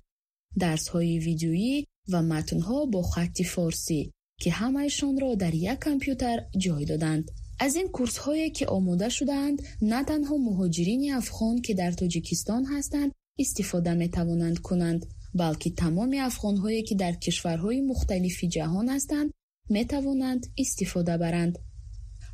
درس 0.59 0.89
های 0.89 1.19
ویدیویی 1.19 1.87
و 2.13 2.23
متن 2.23 2.61
ها 2.61 2.87
با 2.87 3.03
خط 3.03 3.43
فارسی 3.43 4.13
که 4.41 4.51
همهشان 4.51 5.21
را 5.21 5.35
در 5.35 5.55
یک 5.55 5.79
کامپیوتر 5.79 6.41
جای 6.59 6.85
دادند. 6.85 7.31
از 7.61 7.77
این 7.77 7.89
کورس 7.89 8.19
هایی 8.19 8.51
که 8.51 8.67
آماده 8.67 9.09
شدند 9.09 9.63
نه 9.83 10.05
تنها 10.05 10.37
مهاجرین 10.37 11.15
افغان 11.15 11.61
که 11.61 11.75
در 11.75 11.93
تاجیکستان 11.93 12.65
هستند 12.65 13.13
استفاده 13.39 13.95
می 13.95 14.09
توانند 14.09 14.59
کنند 14.59 15.07
بلکه 15.35 15.71
تمام 15.71 16.17
افغان 16.21 16.57
هایی 16.57 16.83
که 16.83 16.95
در 16.95 17.13
کشورهای 17.13 17.81
مختلف 17.81 18.45
جهان 18.45 18.89
هستند 18.89 19.33
می 19.69 19.85
توانند 19.85 20.47
استفاده 20.59 21.17
برند. 21.17 21.59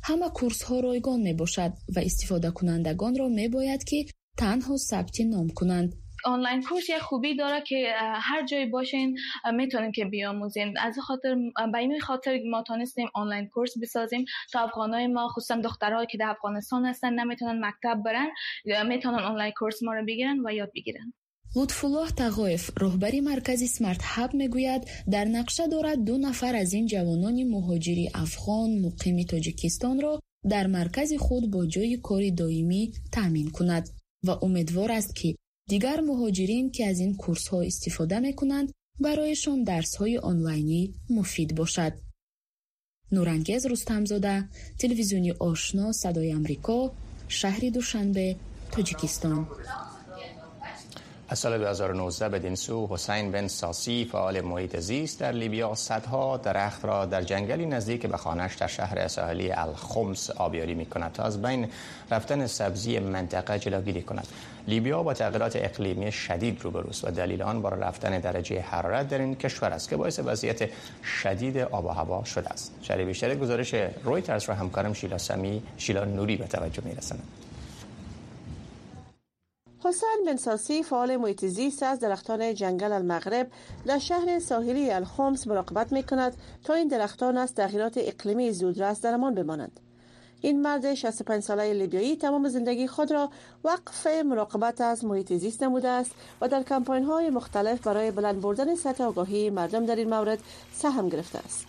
همه 0.03 0.29
کورس 0.29 0.63
ها 0.63 0.79
رایگان 0.79 1.19
می 1.19 1.33
باشد 1.33 1.73
و 1.95 1.99
استفاده 1.99 2.51
کنندگان 2.51 3.15
را 3.15 3.27
می 3.27 3.47
باید 3.47 3.83
که 3.83 4.05
تنها 4.37 4.77
ثبت 4.77 5.21
نام 5.21 5.49
کنند. 5.49 5.95
آنلاین 6.25 6.61
کورس 6.61 6.89
یه 6.89 6.99
خوبی 6.99 7.35
داره 7.35 7.63
که 7.67 7.93
هر 7.99 8.45
جایی 8.45 8.65
باشین 8.65 9.17
می‌تونیم 9.53 9.91
که 9.91 10.05
بیاموزیم 10.05 10.73
از 10.79 10.95
خاطر 10.99 11.35
به 11.71 11.77
این 11.77 11.99
خاطر 11.99 12.39
ما 12.51 12.63
تونستیم 12.63 13.07
آنلاین 13.13 13.47
کورس 13.47 13.73
بسازیم 13.81 14.25
تا 14.51 14.59
افغانای 14.59 15.07
ما 15.07 15.27
خصوصا 15.27 15.61
دخترهایی 15.61 16.07
که 16.11 16.17
در 16.17 16.29
افغانستان 16.29 16.85
هستن 16.85 17.13
نمی‌تونن 17.13 17.65
مکتب 17.65 18.03
برن 18.05 18.27
می‌تونن 18.87 19.19
آنلاین 19.19 19.53
کورس 19.57 19.83
ما 19.83 19.93
رو 19.93 20.05
بگیرن 20.05 20.39
و 20.45 20.51
یاد 20.51 20.71
بگیرن 20.75 21.13
лутфуллоҳ 21.55 22.09
тағоев 22.21 22.63
роҳбари 22.83 23.19
маркази 23.29 23.67
смартҳаб 23.77 24.31
мегӯяд 24.41 24.81
дар 25.13 25.25
нақша 25.37 25.63
дорад 25.73 25.99
ду 26.07 26.15
нафар 26.27 26.53
аз 26.63 26.71
ин 26.79 26.85
ҷавонони 26.93 27.43
муҳоҷири 27.55 28.05
афғон 28.23 28.69
муқими 28.85 29.23
тоҷикистонро 29.31 30.13
дар 30.53 30.65
маркази 30.77 31.17
худ 31.25 31.43
бо 31.53 31.61
ҷои 31.73 31.97
кори 32.07 32.31
доимӣ 32.41 32.81
таъмин 33.15 33.47
кунад. 33.57 33.85
Ва 34.27 34.33
умедвор 34.47 34.89
аст 34.99 35.11
ки 35.19 35.29
дигар 35.71 35.99
муҳоҷирин 36.09 36.65
ки 36.73 36.81
аз 36.91 36.97
ин 37.05 37.11
курсҳо 37.23 37.59
истифода 37.71 38.17
мекунанд 38.27 38.67
барояшон 39.05 39.59
дарсҳои 39.69 40.17
онлайнӣ 40.31 40.81
муфид 41.15 41.49
бошад. 41.59 41.93
Нурангез 43.15 43.63
рустамзода 43.71 44.35
телевизиони 44.81 45.31
ошно 45.49 45.85
садои 46.01 46.31
амрико 46.37 46.79
шаҳри 47.39 47.69
душанбе 47.77 48.27
тоҷикистон. 48.73 49.39
از 51.29 51.39
سال 51.39 51.57
2019 51.57 52.29
بدین 52.29 52.55
سو 52.55 52.87
حسین 52.91 53.31
بن 53.31 53.47
ساسی 53.47 54.09
فعال 54.11 54.41
محیط 54.41 54.77
زیست 54.77 55.19
در 55.19 55.31
لیبیا 55.31 55.75
صدها 55.75 56.37
درخت 56.37 56.85
را 56.85 57.05
در 57.05 57.21
جنگلی 57.21 57.65
نزدیک 57.65 58.05
به 58.05 58.17
خانهش 58.17 58.55
در 58.55 58.67
شهر 58.67 59.07
ساحلی 59.07 59.51
الخمس 59.51 60.29
آبیاری 60.29 60.73
می 60.73 60.85
کند 60.85 61.11
تا 61.11 61.23
از 61.23 61.41
بین 61.41 61.69
رفتن 62.11 62.47
سبزی 62.47 62.99
منطقه 62.99 63.59
جلوگیری 63.59 64.01
کند. 64.01 64.27
لیبیا 64.67 65.03
با 65.03 65.13
تغییرات 65.13 65.55
اقلیمی 65.55 66.11
شدید 66.11 66.61
روبروست 66.61 67.03
و 67.07 67.11
دلیل 67.11 67.41
آن 67.41 67.61
بالا 67.61 67.75
رفتن 67.75 68.19
درجه 68.19 68.61
حرارت 68.61 69.09
در 69.09 69.17
این 69.17 69.35
کشور 69.35 69.69
است 69.69 69.89
که 69.89 69.97
باعث 69.97 70.19
وضعیت 70.19 70.69
شدید 71.03 71.57
آب 71.57 71.85
و 71.85 71.89
هوا 71.89 72.23
شده 72.23 72.49
است. 72.49 72.73
شرح 72.81 73.03
بیشتر 73.03 73.35
گزارش 73.35 73.75
رویترز 74.03 74.43
را 74.43 74.55
همکارم 74.55 74.93
شیلا 74.93 75.17
سمی 75.17 75.63
شیلا 75.77 76.05
نوری 76.05 76.35
به 76.35 76.47
توجه 76.47 76.81
می 76.85 76.95
حسین 79.79 80.23
بن 80.25 80.35
ساسی 80.35 80.83
فعال 80.83 81.17
محیط 81.17 81.45
زیست 81.45 81.83
از 81.83 81.99
درختان 81.99 82.53
جنگل 82.53 82.91
المغرب 82.91 83.47
در 83.85 83.99
شهر 83.99 84.39
ساحلی 84.39 84.91
الخمس 84.91 85.47
مراقبت 85.47 85.91
می 85.91 86.03
کند 86.03 86.37
تا 86.63 86.73
این 86.73 86.87
درختان 86.87 87.37
از 87.37 87.53
تغییرات 87.53 87.93
اقلیمی 87.97 88.51
زودرس 88.51 89.01
درمان 89.01 89.35
بمانند. 89.35 89.79
این 90.41 90.61
مرد 90.61 90.93
65 90.93 91.43
ساله 91.43 91.73
لیبیایی 91.73 92.15
تمام 92.15 92.47
زندگی 92.49 92.87
خود 92.87 93.11
را 93.11 93.29
وقف 93.63 94.07
مراقبت 94.07 94.81
از 94.81 95.05
محیط 95.05 95.33
زیست 95.33 95.63
نموده 95.63 95.87
است 95.89 96.11
و 96.41 96.47
در 96.47 96.63
کمپاین 96.63 97.03
های 97.03 97.29
مختلف 97.29 97.87
برای 97.87 98.11
بلند 98.11 98.41
بردن 98.41 98.75
سطح 98.75 99.03
آگاهی 99.03 99.49
مردم 99.49 99.85
در 99.85 99.95
این 99.95 100.09
مورد 100.09 100.39
سهم 100.73 101.09
گرفته 101.09 101.39
است. 101.39 101.67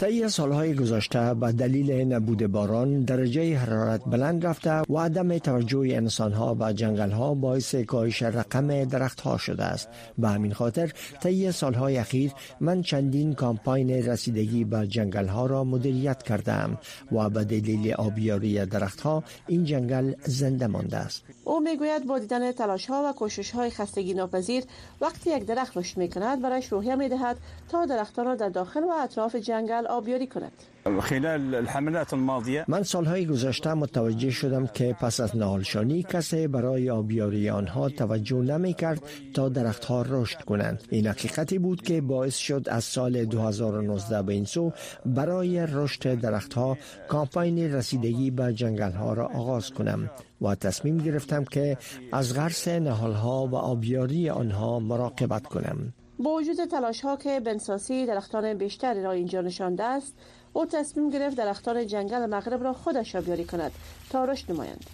طی 0.00 0.28
سالهای 0.28 0.74
گذشته 0.74 1.34
به 1.34 1.52
دلیل 1.52 1.90
نبود 2.12 2.46
باران 2.46 3.00
درجه 3.00 3.56
حرارت 3.56 4.04
بلند 4.04 4.46
رفته 4.46 4.70
و 4.70 4.98
عدم 4.98 5.38
توجه 5.38 5.78
انسان 5.78 6.32
ها 6.32 6.56
و 6.60 6.72
جنگل 6.72 7.10
ها 7.10 7.34
باعث 7.34 7.74
کاهش 7.74 8.22
رقم 8.22 8.84
درخت 8.84 9.20
ها 9.20 9.36
شده 9.38 9.64
است. 9.64 9.88
به 10.18 10.28
همین 10.28 10.52
خاطر 10.52 10.92
طی 11.22 11.52
سالهای 11.52 11.98
اخیر 11.98 12.32
من 12.60 12.82
چندین 12.82 13.34
کامپاین 13.34 13.90
رسیدگی 13.90 14.64
به 14.64 14.86
جنگل 14.86 15.26
ها 15.26 15.46
را 15.46 15.64
مدیریت 15.64 16.22
کردم 16.22 16.78
و 17.12 17.30
به 17.30 17.44
دلیل 17.44 17.92
آبیاری 17.92 18.66
درختها 18.66 19.24
این 19.46 19.64
جنگل 19.64 20.14
زنده 20.24 20.66
مانده 20.66 20.96
است. 20.96 21.24
او 21.44 21.60
می‌گوید 21.60 22.06
با 22.06 22.18
دیدن 22.18 22.52
تلاش 22.52 22.86
ها 22.86 23.02
و 23.06 23.12
کوشش 23.12 23.50
های 23.50 23.70
خستگی 23.70 24.14
ناپذیر 24.14 24.64
وقتی 25.00 25.30
یک 25.30 25.46
درخت 25.46 25.76
رشد 25.76 25.96
می 25.96 26.08
کند 26.08 26.42
برایش 26.42 26.72
روحیه 26.72 26.94
می 26.94 27.08
دهد 27.08 27.36
تا 27.68 27.86
درختان 27.86 28.26
را 28.26 28.34
در 28.34 28.48
داخل 28.48 28.84
و 28.84 28.90
اطراف 29.02 29.36
جنگل 29.36 29.86
آبیاری 29.86 30.26
کند. 30.26 30.52
خلال 31.00 31.54
الحملات 31.54 32.12
الماضیه 32.12 32.64
من 32.68 32.82
سالهای 32.82 33.26
گذشته 33.26 33.74
متوجه 33.74 34.30
شدم 34.30 34.66
که 34.66 34.96
پس 35.00 35.20
از 35.20 35.36
نهالشانی 35.36 36.02
کسی 36.02 36.46
برای 36.46 36.90
آبیاری 36.90 37.50
آنها 37.50 37.88
توجه 37.88 38.36
نمی 38.36 38.74
کرد 38.74 39.02
تا 39.34 39.48
درختها 39.48 40.02
رشد 40.08 40.40
کنند. 40.40 40.82
این 40.90 41.06
حقیقتی 41.06 41.58
بود 41.58 41.82
که 41.82 42.00
باعث 42.00 42.36
شد 42.36 42.66
از 42.70 42.84
سال 42.84 43.24
2019 43.24 44.22
به 44.22 44.32
این 44.32 44.44
سو 44.44 44.72
برای 45.06 45.66
رشد 45.66 46.20
درختها 46.20 46.77
کامپاین 47.08 47.74
رسیدگی 47.74 48.30
به 48.30 48.52
جنگل 48.54 48.92
ها 48.92 49.12
را 49.12 49.26
آغاز 49.26 49.70
کنم 49.70 50.10
و 50.40 50.54
تصمیم 50.54 50.98
گرفتم 50.98 51.44
که 51.44 51.76
از 52.12 52.34
غرس 52.34 52.68
نهالها 52.68 53.46
و 53.46 53.54
آبیاری 53.54 54.30
آنها 54.30 54.78
مراقبت 54.78 55.46
کنم. 55.46 55.92
با 56.18 56.34
وجود 56.34 56.64
تلاش 56.64 57.00
ها 57.00 57.16
که 57.16 57.40
بنساسی 57.40 58.06
درختان 58.06 58.54
بیشتری 58.54 59.02
را 59.02 59.12
اینجا 59.12 59.40
نشانده 59.40 59.84
است 59.84 60.14
او 60.52 60.66
تصمیم 60.66 61.10
گرفت 61.10 61.36
درختان 61.36 61.86
جنگل 61.86 62.26
مغرب 62.26 62.62
را 62.62 62.72
خودش 62.72 63.16
آبیاری 63.16 63.44
کند 63.44 63.72
تا 64.10 64.24
رشد 64.24 64.52
نمایند. 64.52 64.84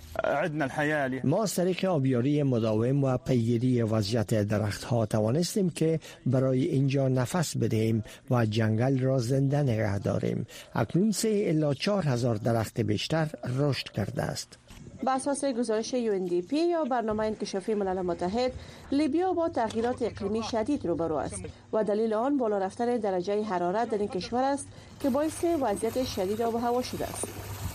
ما 1.24 1.42
از 1.42 1.54
طریق 1.54 1.84
آبیاری 1.84 2.42
مداوم 2.42 3.04
و 3.04 3.16
پیگیری 3.16 3.82
وضعیت 3.82 4.34
درختها 4.34 5.06
توانستیم 5.06 5.70
که 5.70 6.00
برای 6.26 6.64
اینجا 6.64 7.08
نفس 7.08 7.56
بدهیم 7.56 8.04
و 8.30 8.46
جنگل 8.46 8.98
را 8.98 9.18
زنده 9.18 9.62
نگه 9.62 9.98
داریم. 9.98 10.46
اکنون 10.74 11.10
سه 11.10 11.44
الا 11.46 11.74
چهار 11.74 12.02
هزار 12.06 12.36
درخت 12.36 12.80
بیشتر 12.80 13.28
رشد 13.58 13.88
کرده 13.88 14.22
است. 14.22 14.58
بر 15.04 15.14
اساس 15.14 15.44
گزارش 15.44 15.94
UNDP 15.94 16.52
یا 16.52 16.84
برنامه 16.84 17.24
انکشافی 17.24 17.74
ملل 17.74 18.02
متحد 18.02 18.52
لیبیا 18.92 19.32
با 19.32 19.48
تغییرات 19.48 20.02
اقلیمی 20.02 20.42
شدید 20.42 20.86
روبرو 20.86 21.16
است 21.16 21.44
و 21.72 21.84
دلیل 21.84 22.14
آن 22.14 22.36
بالا 22.36 22.58
رفتن 22.58 22.96
درجه 22.96 23.42
حرارت 23.42 23.90
در 23.90 23.98
این 23.98 24.08
کشور 24.08 24.42
است 24.42 24.68
که 25.00 25.10
باعث 25.10 25.44
وضعیت 25.60 26.04
شدید 26.04 26.42
آب 26.42 26.54
و 26.54 26.58
هوا 26.58 26.82
شده 26.82 27.04
است. 27.04 27.28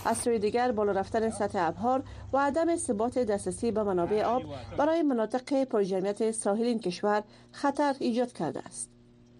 از 0.04 0.18
سوی 0.18 0.38
دیگر 0.38 0.72
بالا 0.72 0.92
رفتن 0.92 1.30
سطح 1.30 1.58
ابهار 1.68 2.02
و 2.32 2.38
عدم 2.38 2.76
ثبات 2.76 3.18
دسترسی 3.18 3.70
به 3.70 3.82
منابع 3.82 4.22
آب 4.22 4.42
برای 4.78 5.02
مناطق 5.02 5.64
پرجمعیت 5.64 6.30
ساحل 6.30 6.64
این 6.64 6.78
کشور 6.78 7.22
خطر 7.52 7.96
ایجاد 7.98 8.32
کرده 8.32 8.60
است. 8.60 8.90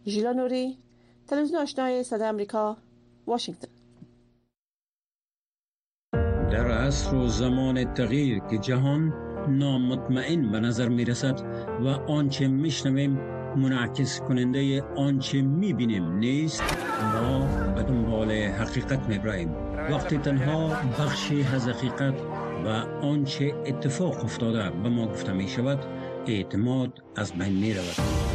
ژیلا 0.07 0.33
نوری 0.33 0.79
تلویزیون 1.29 1.63
آشنای 1.63 2.05
صدای 2.05 2.29
آمریکا 2.29 2.77
واشنگتن. 3.27 3.80
در 6.51 6.71
عصر 6.71 7.15
و 7.15 7.29
زمان 7.29 7.95
تغییر 7.95 8.39
که 8.51 8.59
جهان 8.59 9.15
نامطمئن 9.49 10.51
به 10.51 10.61
نظر 10.61 10.89
می 10.89 11.05
رسد 11.05 11.41
و 11.85 11.89
آنچه 11.89 12.49
میشنویم 12.49 13.21
منعکس 13.57 14.21
کننده 14.21 14.83
آنچه 14.97 15.43
می 15.43 15.73
بینیم 15.73 16.13
نیست 16.13 16.63
ما 17.15 17.47
به 17.75 17.83
دنبال 17.83 18.33
حقیقت 18.33 19.09
می 19.09 19.19
براییم 19.19 19.55
وقتی 19.91 20.19
تنها 20.19 20.69
بخشی 20.69 21.47
از 21.55 21.69
حقیقت 21.69 22.15
و 22.65 22.69
آنچه 23.07 23.55
اتفاق 23.67 24.25
افتاده 24.25 24.71
به 24.71 24.89
ما 24.89 25.07
گفته 25.07 25.33
می 25.33 25.49
شود 25.49 25.79
اعتماد 26.27 27.03
از 27.17 27.33
بین 27.33 27.53
می 27.53 27.75
رود 27.75 28.30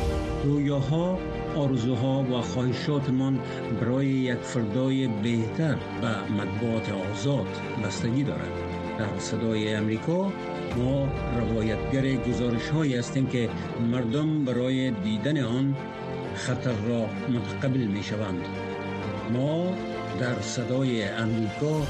رویاها 0.46 1.20
آرزوها 1.56 2.24
و 2.24 2.42
خواهشاتمان 2.42 3.40
برای 3.82 4.06
یک 4.06 4.38
فردای 4.38 5.08
بهتر 5.08 5.76
به 6.02 6.32
مطبوعات 6.34 6.92
آزاد 6.92 7.48
بستگی 7.84 8.24
دارد. 8.24 8.52
در 9.00 9.20
صدای 9.20 9.74
امریکا 9.74 10.32
ما 10.78 11.08
روایتگر 11.40 12.16
گزارش 12.16 12.70
هایی 12.70 12.96
هستیم 12.96 13.28
که 13.28 13.50
مردم 13.92 14.46
برای 14.46 14.92
دیدن 14.92 15.44
آن 15.44 15.76
خطر 16.36 16.74
را 16.88 17.06
متقبل 17.30 17.80
می 17.80 18.04
شوند 18.04 18.42
ما 19.34 19.74
در 20.20 20.42
صدای 20.42 21.04
امریکا 21.04 21.82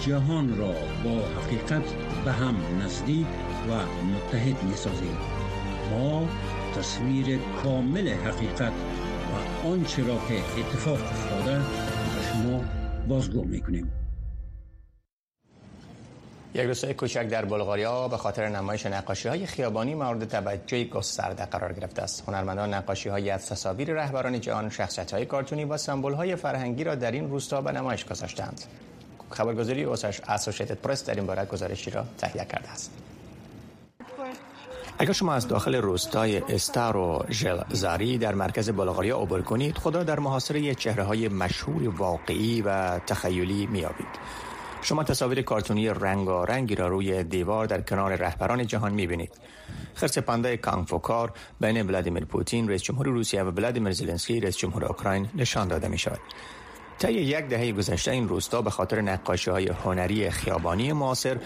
جهان 0.00 0.56
را 0.56 0.74
با 1.04 1.40
حقیقت 1.40 1.94
به 2.24 2.32
هم 2.32 2.54
نزدیک 2.84 3.26
و 3.68 3.72
متحد 4.06 4.62
می 4.64 4.74
سازیم 4.74 5.16
ما 5.90 6.28
تصویر 6.76 7.38
کامل 7.62 8.08
حقیقت 8.08 8.72
و 9.62 9.66
آنچه 9.68 10.06
را 10.06 10.14
که 10.28 10.60
اتفاق 10.60 11.02
افتاده 11.02 11.58
به 11.58 12.22
شما 12.32 12.64
بازگو 13.08 13.44
می‌کنیم 13.44 13.92
یک 16.54 16.62
روستای 16.62 16.94
کوچک 16.94 17.28
در 17.28 17.44
بلغاریا 17.44 18.08
به 18.08 18.16
خاطر 18.16 18.48
نمایش 18.48 18.86
نقاشی 18.86 19.28
های 19.28 19.46
خیابانی 19.46 19.94
مورد 19.94 20.28
توجه 20.28 20.84
گسترده 20.84 21.44
قرار 21.44 21.72
گرفته 21.72 22.02
است. 22.02 22.24
هنرمندان 22.28 22.74
نقاشی 22.74 23.08
های 23.08 23.30
از 23.30 23.46
تصاویر 23.46 23.92
رهبران 23.92 24.40
جهان، 24.40 24.70
شخصیت 24.70 25.12
های 25.12 25.26
کارتونی 25.26 25.64
و 25.64 25.76
سمبل 25.76 26.14
های 26.14 26.36
فرهنگی 26.36 26.84
را 26.84 26.94
در 26.94 27.10
این 27.10 27.30
روستا 27.30 27.60
به 27.60 27.72
نمایش 27.72 28.04
گذاشتند. 28.04 28.60
خبرگزاری 29.30 29.84
اسوسییتد 30.28 30.74
پرس 30.74 31.04
در 31.04 31.14
این 31.14 31.26
باره 31.26 31.44
گزارشی 31.44 31.90
را 31.90 32.04
تهیه 32.18 32.44
کرده 32.44 32.70
است. 32.70 33.09
اگر 35.00 35.12
شما 35.12 35.34
از 35.34 35.48
داخل 35.48 35.74
روستای 35.74 36.38
استارو 36.38 37.24
زاری 37.70 38.18
در 38.18 38.34
مرکز 38.34 38.70
بلغاریا 38.70 39.18
عبور 39.18 39.42
کنید 39.42 39.78
خدا 39.78 40.02
در 40.02 40.18
محاصره 40.18 40.74
چهره 40.74 41.02
های 41.02 41.28
مشهور 41.28 41.88
واقعی 41.88 42.62
و 42.62 42.98
تخیلی 42.98 43.66
میابید 43.66 44.08
شما 44.82 45.04
تصاویر 45.04 45.42
کارتونی 45.42 45.88
رنگارنگی 45.88 46.74
را 46.74 46.88
روی 46.88 47.24
دیوار 47.24 47.66
در 47.66 47.80
کنار 47.80 48.16
رهبران 48.16 48.66
جهان 48.66 48.92
می‌بینید. 48.92 49.30
خرس 49.94 50.18
پنده 50.18 50.56
کانگ 50.56 50.88
بین 51.60 51.86
ولادیمیر 51.86 52.24
پوتین 52.24 52.68
رئیس 52.68 52.82
جمهور 52.82 53.06
روسیه 53.06 53.42
و 53.42 53.50
ولادیمیر 53.50 53.92
زلنسکی 53.92 54.40
رئیس 54.40 54.56
جمهور 54.56 54.84
اوکراین 54.84 55.28
نشان 55.34 55.68
داده 55.68 55.88
می 55.88 55.98
شود 55.98 56.20
طی 56.98 57.12
یک 57.12 57.48
دهه 57.48 57.72
گذشته 57.72 58.10
این 58.10 58.28
روستا 58.28 58.62
به 58.62 58.70
خاطر 58.70 59.00
نقاشی 59.00 59.50
های 59.50 59.68
هنری 59.68 60.30
خیابانی 60.30 60.92
معاصر 60.92 61.36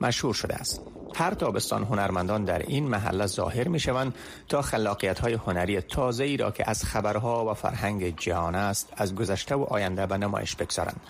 مشهور 0.00 0.34
شده 0.34 0.54
است. 0.54 0.80
هر 1.14 1.34
تابستان 1.34 1.84
هنرمندان 1.84 2.44
در 2.44 2.58
این 2.58 2.88
محله 2.88 3.26
ظاهر 3.26 3.68
می 3.68 3.80
شوند 3.80 4.14
تا 4.48 4.62
خلاقیت 4.62 5.18
های 5.18 5.32
هنری 5.32 5.80
تازه 5.80 6.24
ای 6.24 6.36
را 6.36 6.50
که 6.50 6.70
از 6.70 6.84
خبرها 6.84 7.50
و 7.50 7.54
فرهنگ 7.54 8.18
جهان 8.18 8.54
است 8.54 8.92
از 8.96 9.14
گذشته 9.14 9.54
و 9.54 9.62
آینده 9.62 10.06
به 10.06 10.18
نمایش 10.18 10.56
بگذارند 10.56 11.00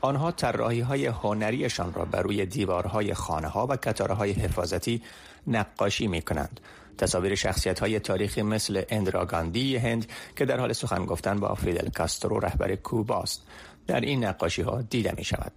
آنها 0.00 0.32
طراحی 0.32 0.80
های 0.80 1.06
هنریشان 1.06 1.94
را 1.94 2.04
بر 2.04 2.22
روی 2.22 2.46
دیوارهای 2.46 3.14
خانه 3.14 3.48
ها 3.48 3.66
و 3.66 3.76
کتاره 3.76 4.14
های 4.14 4.32
حفاظتی 4.32 5.02
نقاشی 5.46 6.06
می 6.06 6.22
کنند. 6.22 6.60
تصاویر 6.98 7.34
شخصیت 7.34 7.80
های 7.80 8.00
تاریخی 8.00 8.42
مثل 8.42 8.82
اندراگاندی 8.88 9.76
هند 9.76 10.06
که 10.36 10.44
در 10.44 10.60
حال 10.60 10.72
سخن 10.72 11.04
گفتن 11.04 11.40
با 11.40 11.54
فیدل 11.54 11.88
کاسترو 11.88 12.38
رهبر 12.38 12.74
کوباست 12.74 13.42
در 13.86 14.00
این 14.00 14.24
نقاشی 14.24 14.62
ها 14.62 14.82
دیده 14.82 15.14
می 15.16 15.24
شود. 15.24 15.52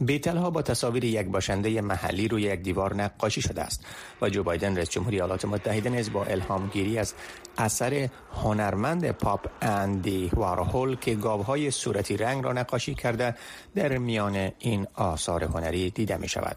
بیتل 0.00 0.36
ها 0.36 0.50
با 0.50 0.62
تصاویر 0.62 1.04
یک 1.04 1.26
باشنده 1.26 1.80
محلی 1.80 2.28
روی 2.28 2.42
یک 2.42 2.60
دیوار 2.60 2.94
نقاشی 2.94 3.42
شده 3.42 3.62
است 3.62 3.86
و 4.22 4.30
جو 4.30 4.42
بایدن 4.42 4.76
رئیس 4.76 4.90
جمهوری 4.90 5.16
ایالات 5.16 5.44
متحده 5.44 5.90
نیز 5.90 6.12
با 6.12 6.24
الهام 6.24 6.68
گیری 6.68 6.98
از 6.98 7.14
اثر 7.58 8.08
هنرمند 8.34 9.10
پاپ 9.10 9.46
اندی 9.62 10.30
وارهول 10.32 10.96
که 10.96 11.14
گاوهای 11.14 11.70
صورتی 11.70 12.16
رنگ 12.16 12.44
را 12.44 12.52
نقاشی 12.52 12.94
کرده 12.94 13.34
در 13.74 13.98
میان 13.98 14.50
این 14.58 14.86
آثار 14.94 15.44
هنری 15.44 15.90
دیده 15.90 16.16
می 16.16 16.28
شود. 16.28 16.56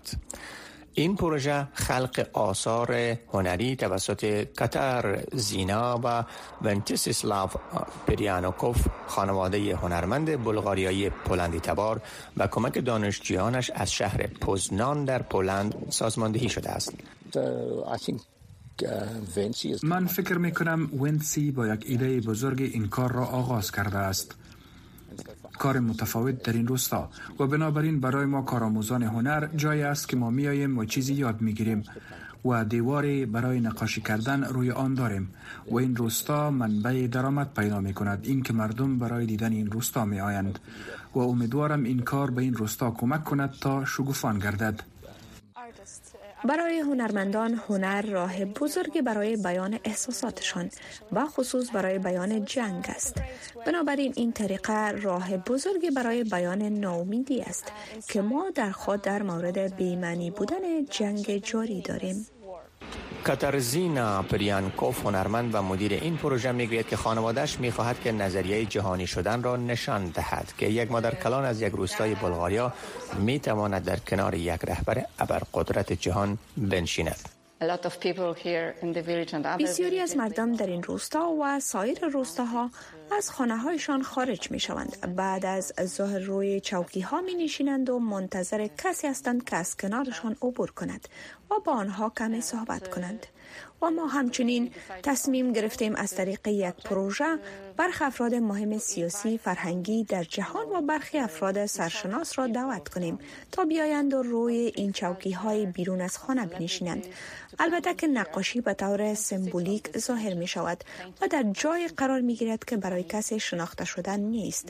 این 0.93 1.15
پروژه 1.15 1.67
خلق 1.73 2.27
آثار 2.33 2.93
هنری 3.33 3.75
توسط 3.75 4.47
کتر 4.59 5.23
زینا 5.33 5.99
و 6.03 6.23
ونتیسیسلاو 6.61 7.49
پریانوکوف 8.07 8.87
خانواده 9.07 9.75
هنرمند 9.75 10.43
بلغاریایی 10.43 11.09
پولندی 11.09 11.59
تبار 11.59 12.01
و 12.37 12.47
کمک 12.47 12.85
دانشجویانش 12.85 13.71
از 13.75 13.91
شهر 13.91 14.27
پوزنان 14.27 15.05
در 15.05 15.21
پولند 15.21 15.75
سازماندهی 15.89 16.49
شده 16.49 16.69
است. 16.69 16.93
من 19.83 20.07
فکر 20.07 20.37
می 20.37 20.51
کنم 20.51 20.89
ونسی 21.01 21.51
با 21.51 21.67
یک 21.67 21.83
ایده 21.85 22.19
بزرگ 22.19 22.61
این 22.61 22.87
کار 22.87 23.11
را 23.11 23.25
آغاز 23.25 23.71
کرده 23.71 23.97
است. 23.97 24.35
کار 25.61 25.79
متفاوت 25.79 26.43
در 26.43 26.53
این 26.53 26.67
روستا 26.67 27.09
و 27.39 27.47
بنابراین 27.47 27.99
برای 27.99 28.25
ما 28.25 28.41
کارآموزان 28.41 29.03
هنر 29.03 29.47
جای 29.55 29.83
است 29.83 30.07
که 30.09 30.17
ما 30.17 30.29
میاییم 30.29 30.77
و 30.77 30.85
چیزی 30.85 31.13
یاد 31.13 31.41
می‌گیریم 31.41 31.83
و 32.45 32.65
دیواری 32.65 33.25
برای 33.25 33.59
نقاشی 33.59 34.01
کردن 34.01 34.43
روی 34.43 34.71
آن 34.71 34.93
داریم 34.93 35.29
و 35.71 35.75
این 35.77 35.95
روستا 35.95 36.51
منبع 36.51 37.07
درآمد 37.07 37.53
پیدا 37.53 37.79
می 37.79 37.93
کند 37.93 38.19
این 38.23 38.41
که 38.41 38.53
مردم 38.53 38.97
برای 38.97 39.25
دیدن 39.25 39.51
این 39.51 39.71
روستا 39.71 40.05
می 40.05 40.19
آیند 40.19 40.59
و 41.15 41.19
امیدوارم 41.19 41.83
این 41.83 41.99
کار 41.99 42.31
به 42.31 42.41
این 42.41 42.53
روستا 42.53 42.91
کمک 42.91 43.23
کند 43.23 43.53
تا 43.61 43.85
شگوفان 43.85 44.39
گردد. 44.39 44.90
برای 46.45 46.79
هنرمندان 46.79 47.61
هنر 47.69 48.01
راه 48.01 48.45
بزرگی 48.45 49.01
برای 49.01 49.37
بیان 49.37 49.79
احساساتشان 49.83 50.69
و 51.11 51.25
خصوص 51.25 51.69
برای 51.73 51.99
بیان 51.99 52.45
جنگ 52.45 52.85
است. 52.89 53.21
بنابراین 53.65 54.13
این 54.15 54.31
طریقه 54.31 54.91
راه 54.91 55.37
بزرگی 55.37 55.91
برای 55.91 56.23
بیان 56.23 56.61
ناامیدی 56.61 57.41
است 57.41 57.71
که 58.07 58.21
ما 58.21 58.49
در 58.55 58.71
خود 58.71 59.01
در 59.01 59.23
مورد 59.23 59.75
بیمنی 59.75 60.31
بودن 60.31 60.85
جنگ 60.89 61.37
جاری 61.37 61.81
داریم. 61.81 62.27
کاترزینا 63.23 64.21
پریانکوف 64.21 65.05
هنرمند 65.05 65.55
و 65.55 65.61
مدیر 65.61 65.93
این 65.93 66.17
پروژه 66.17 66.51
می‌گوید 66.51 66.87
که 66.87 66.95
خانوادهش 66.95 67.59
می‌خواهد 67.59 68.01
که 68.01 68.11
نظریه 68.11 68.65
جهانی 68.65 69.07
شدن 69.07 69.43
را 69.43 69.57
نشان 69.57 70.09
دهد 70.09 70.53
که 70.57 70.65
یک 70.65 70.91
مادر 70.91 71.15
کلان 71.15 71.45
از 71.45 71.61
یک 71.61 71.73
روستای 71.73 72.15
بلغاریا 72.15 72.73
می‌تواند 73.19 73.85
در 73.85 73.99
کنار 73.99 74.35
یک 74.35 74.61
رهبر 74.63 75.05
ابرقدرت 75.19 75.93
جهان 75.93 76.37
بنشیند. 76.57 77.29
بسیاری 79.59 79.99
از 79.99 80.17
مردم 80.17 80.55
در 80.55 80.67
این 80.67 80.83
روستا 80.83 81.29
و 81.41 81.59
سایر 81.59 82.05
روستاها 82.07 82.69
از 83.17 83.29
خانه 83.29 83.57
هایشان 83.57 84.03
خارج 84.03 84.51
می 84.51 84.59
شوند. 84.59 85.15
بعد 85.15 85.45
از 85.45 85.73
ظهر 85.81 86.19
روی 86.19 86.59
چوکی 86.59 87.01
ها 87.01 87.21
می 87.21 87.35
نشینند 87.35 87.89
و 87.89 87.99
منتظر 87.99 88.67
کسی 88.77 89.07
هستند 89.07 89.43
که 89.43 89.55
از 89.55 89.77
کنارشان 89.77 90.35
عبور 90.41 90.71
کند 90.71 91.07
و 91.51 91.53
با 91.65 91.71
آنها 91.73 92.09
کمی 92.09 92.41
صحبت 92.41 92.87
کنند. 92.87 93.27
و 93.81 93.89
ما 93.89 94.07
همچنین 94.07 94.71
تصمیم 95.03 95.53
گرفتیم 95.53 95.95
از 95.95 96.15
طریق 96.15 96.47
یک 96.47 96.75
پروژه 96.75 97.37
برخی 97.77 98.03
افراد 98.03 98.35
مهم 98.35 98.77
سیاسی 98.77 99.37
فرهنگی 99.37 100.03
در 100.03 100.23
جهان 100.23 100.65
و 100.69 100.81
برخی 100.81 101.17
افراد 101.17 101.65
سرشناس 101.65 102.39
را 102.39 102.47
دعوت 102.47 102.89
کنیم 102.89 103.19
تا 103.51 103.65
بیایند 103.65 104.13
و 104.13 104.23
روی 104.23 104.71
این 104.75 104.91
چوکی 104.91 105.31
های 105.31 105.65
بیرون 105.65 106.01
از 106.01 106.17
خانه 106.17 106.45
بنشینند 106.45 107.05
البته 107.59 107.93
که 107.93 108.07
نقاشی 108.07 108.61
به 108.61 108.73
طور 108.73 109.13
سمبولیک 109.13 109.97
ظاهر 109.97 110.33
می 110.33 110.47
شود 110.47 110.83
و 111.21 111.27
در 111.27 111.43
جای 111.43 111.87
قرار 111.97 112.21
می 112.21 112.35
گیرد 112.35 112.65
که 112.65 112.77
برای 112.77 113.00
کسی 113.03 113.39
شناخته 113.39 113.85
شدن 113.85 114.19
نیست. 114.19 114.69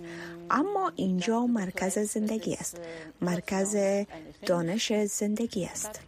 اما 0.49 0.91
اینجا 0.95 1.45
مرکز 1.45 1.99
زندگی 1.99 2.53
است. 2.53 2.81
مرکز 3.21 3.75
دانش 4.45 4.93
زندگی 4.93 5.65
است. 5.65 5.99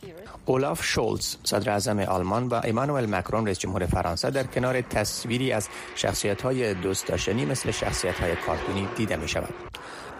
اولاف 0.45 0.83
شولز 0.83 1.35
صدر 1.43 1.69
اعظم 1.69 1.99
آلمان 1.99 2.47
و 2.47 2.61
ایمانوئل 2.63 3.05
مکرون 3.05 3.45
رئیس 3.45 3.59
جمهور 3.59 3.85
فرانسه 3.85 4.31
در 4.31 4.43
کنار 4.43 4.81
تصویری 4.81 5.51
از 5.51 5.67
شخصیت 5.95 6.41
های 6.41 6.73
دوست 6.73 7.07
داشتنی 7.07 7.45
مثل 7.45 7.71
شخصیت 7.71 8.15
های 8.15 8.35
کارتونی 8.35 8.87
دیده 8.95 9.15
می 9.15 9.27
شود 9.27 9.53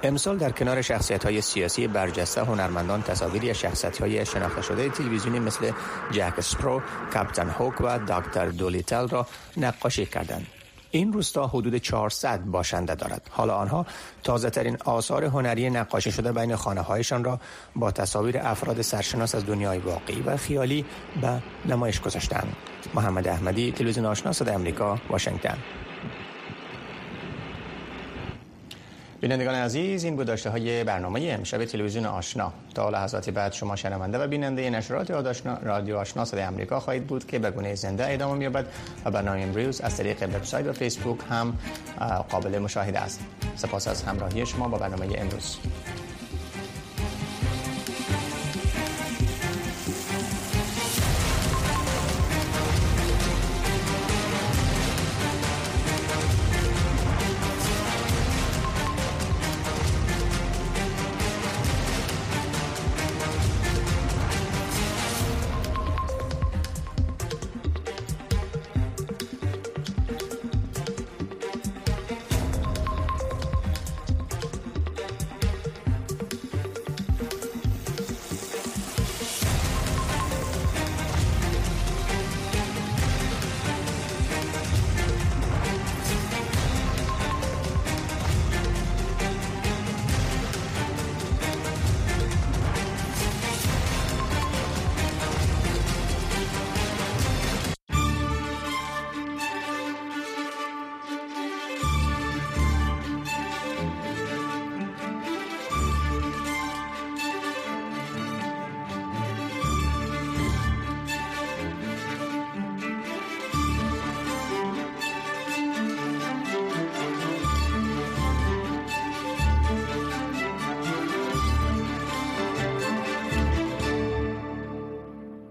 امسال 0.04 0.38
در 0.38 0.52
کنار 0.52 0.82
شخصیت 0.82 1.26
های 1.26 1.42
سیاسی 1.42 1.88
برجسته 1.88 2.44
هنرمندان 2.44 3.02
تصاویری 3.02 3.50
از 3.50 3.60
شخصیت 3.60 4.02
های 4.02 4.26
شناخته 4.26 4.62
شده 4.62 4.90
تلویزیونی 4.90 5.40
مثل 5.40 5.72
جک 6.12 6.42
سپرو، 6.42 6.82
کاپتن 7.14 7.50
هوک 7.50 7.82
و 7.82 8.00
دکتر 8.00 8.46
دولیتل 8.50 9.08
را 9.08 9.28
نقاشی 9.58 10.06
کردند. 10.06 10.48
این 10.96 11.14
روستا 11.14 11.48
حدود 11.48 11.76
400 11.76 12.40
باشنده 12.40 12.96
دارد. 12.96 13.30
حالا 13.32 13.56
آنها 13.56 13.86
تازه 14.24 14.50
ترین 14.50 14.78
آثار 14.86 15.26
هنری 15.26 15.70
نقاشی 15.70 16.12
شده 16.12 16.32
بین 16.32 16.56
خانه 16.56 16.82
هایشان 16.82 17.24
را 17.24 17.40
با 17.76 17.92
تصاویر 17.92 18.38
افراد 18.38 18.82
سرشناس 18.82 19.36
از 19.36 19.46
دنیای 19.46 19.78
واقعی 19.78 20.22
و 20.22 20.38
خیالی 20.38 20.86
به 21.22 21.44
نمایش 21.66 22.02
گذاشتند. 22.02 22.56
محمد 22.94 23.28
احمدی 23.28 23.72
تلویزیون 23.72 24.06
آشنا 24.06 24.32
صدای 24.32 24.56
آمریکا 24.56 25.00
واشنگتن 25.10 25.58
بینندگان 29.24 29.56
عزیز 29.56 30.04
این 30.04 30.16
بود 30.16 30.28
داشته 30.28 30.50
های 30.50 30.84
برنامه 30.84 31.30
امشب 31.40 31.66
تلویزیون 31.66 32.06
آشنا. 32.06 32.54
تا 32.76 32.90
لحظاتی 32.90 33.32
بعد 33.32 33.54
شما 33.54 33.76
شنونده 33.76 34.18
و 34.18 34.28
بیننده 34.28 34.70
نشرات 34.70 35.12
رادیو 35.64 35.98
آشنا 35.98 36.26
صدای 36.26 36.44
آمریکا 36.44 36.80
خواهید 36.80 37.08
بود 37.08 37.28
که 37.28 37.40
به 37.40 37.52
گونه 37.52 37.76
زنده 37.76 38.14
ادامه 38.14 38.38
می‌یابد 38.38 38.66
و 39.06 39.12
برنامه 39.12 39.42
امروز 39.42 39.82
از 39.82 39.98
طریق 39.98 40.24
وبسایت 40.24 40.68
و 40.68 40.74
فیسبوک 40.74 41.18
هم 41.30 41.58
قابل 42.30 42.60
مشاهده 42.60 43.00
است. 43.00 43.20
سپاس 43.56 43.88
از 43.88 44.04
همراهی 44.04 44.46
شما 44.46 44.68
با 44.68 44.78
برنامه 44.78 45.08
امروز. 45.18 45.58